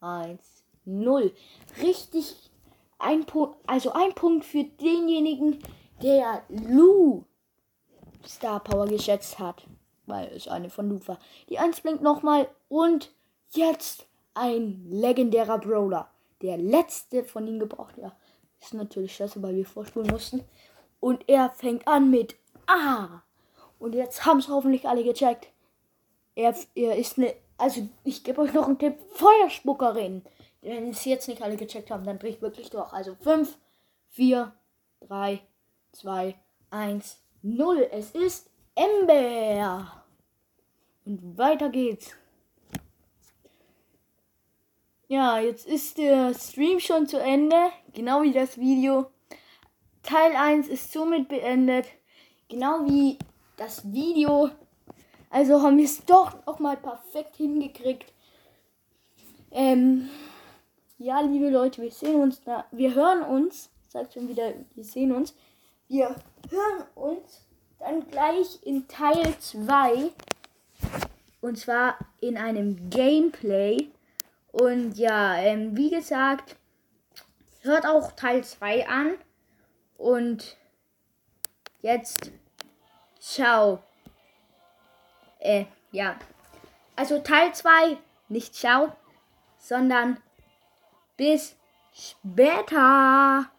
1, 0.00 0.64
0. 0.84 1.32
Richtig. 1.80 2.50
Ein 2.98 3.26
Punkt, 3.26 3.58
also 3.66 3.92
ein 3.92 4.14
Punkt 4.14 4.44
für 4.44 4.64
denjenigen, 4.64 5.58
der 6.02 6.42
Lu 6.48 7.24
Star 8.26 8.60
Power 8.60 8.86
geschätzt 8.86 9.38
hat. 9.38 9.66
Weil 10.06 10.28
es 10.28 10.48
eine 10.48 10.70
von 10.70 10.88
Lu 10.88 11.00
war. 11.06 11.18
Die 11.48 11.58
1 11.58 11.80
blinkt 11.80 12.02
nochmal. 12.02 12.48
Und 12.68 13.14
jetzt 13.50 14.06
ein 14.34 14.84
legendärer 14.90 15.58
Brawler. 15.58 16.10
Der 16.42 16.58
letzte 16.58 17.24
von 17.24 17.46
ihnen 17.46 17.58
gebraucht. 17.58 17.96
Ja, 17.96 18.14
ist 18.60 18.74
natürlich 18.74 19.14
scheiße, 19.16 19.42
weil 19.42 19.56
wir 19.56 19.64
vorspulen 19.64 20.10
mussten. 20.10 20.44
Und 21.04 21.28
er 21.28 21.50
fängt 21.50 21.86
an 21.86 22.10
mit 22.10 22.34
A. 22.66 23.20
Und 23.78 23.94
jetzt 23.94 24.24
haben 24.24 24.38
es 24.38 24.48
hoffentlich 24.48 24.88
alle 24.88 25.04
gecheckt. 25.04 25.48
Er, 26.34 26.54
er 26.74 26.96
ist 26.96 27.18
eine. 27.18 27.34
Also, 27.58 27.86
ich 28.04 28.24
gebe 28.24 28.40
euch 28.40 28.54
noch 28.54 28.66
einen 28.66 28.78
Tipp: 28.78 28.96
Feuerspuckerin. 29.10 30.22
Wenn 30.62 30.88
es 30.88 31.04
jetzt 31.04 31.28
nicht 31.28 31.42
alle 31.42 31.58
gecheckt 31.58 31.90
haben, 31.90 32.04
dann 32.04 32.18
ich 32.22 32.40
wirklich 32.40 32.70
durch. 32.70 32.90
Also 32.90 33.16
5, 33.16 33.54
4, 34.12 34.50
3, 35.06 35.42
2, 35.92 36.36
1, 36.70 37.18
0. 37.42 37.86
Es 37.92 38.12
ist 38.12 38.48
Ember. 38.74 40.06
Und 41.04 41.36
weiter 41.36 41.68
geht's. 41.68 42.16
Ja, 45.08 45.38
jetzt 45.38 45.66
ist 45.66 45.98
der 45.98 46.32
Stream 46.32 46.80
schon 46.80 47.06
zu 47.06 47.20
Ende, 47.20 47.72
genau 47.92 48.22
wie 48.22 48.32
das 48.32 48.56
Video. 48.56 49.10
Teil 50.04 50.36
1 50.36 50.68
ist 50.68 50.92
somit 50.92 51.28
beendet, 51.28 51.86
genau 52.48 52.84
wie 52.86 53.18
das 53.56 53.90
Video. 53.90 54.50
Also 55.30 55.62
haben 55.62 55.78
wir 55.78 55.86
es 55.86 56.04
doch 56.04 56.46
noch 56.46 56.58
mal 56.58 56.76
perfekt 56.76 57.36
hingekriegt. 57.36 58.12
Ähm, 59.50 60.10
ja, 60.98 61.20
liebe 61.22 61.48
Leute, 61.48 61.80
wir 61.80 61.90
sehen 61.90 62.20
uns 62.20 62.42
da. 62.42 62.66
Wir 62.70 62.94
hören 62.94 63.22
uns. 63.22 63.70
Sagt 63.88 64.14
schon 64.14 64.28
wieder, 64.28 64.52
wir 64.74 64.84
sehen 64.84 65.12
uns. 65.12 65.34
Wir 65.88 66.14
hören 66.50 66.84
uns 66.94 67.46
dann 67.78 68.06
gleich 68.10 68.58
in 68.62 68.86
Teil 68.86 69.34
2. 69.38 70.10
Und 71.40 71.58
zwar 71.58 71.96
in 72.20 72.36
einem 72.36 72.90
Gameplay. 72.90 73.88
Und 74.52 74.98
ja, 74.98 75.36
ähm, 75.36 75.76
wie 75.76 75.90
gesagt, 75.90 76.56
hört 77.62 77.86
auch 77.86 78.12
Teil 78.12 78.44
2 78.44 78.86
an. 78.86 79.14
Und 79.98 80.56
jetzt, 81.80 82.32
ciao. 83.18 83.82
Äh, 85.38 85.66
ja. 85.92 86.16
Also 86.96 87.20
Teil 87.20 87.54
2, 87.54 87.98
nicht 88.28 88.54
ciao, 88.54 88.96
sondern 89.58 90.20
bis 91.16 91.56
später. 91.92 93.50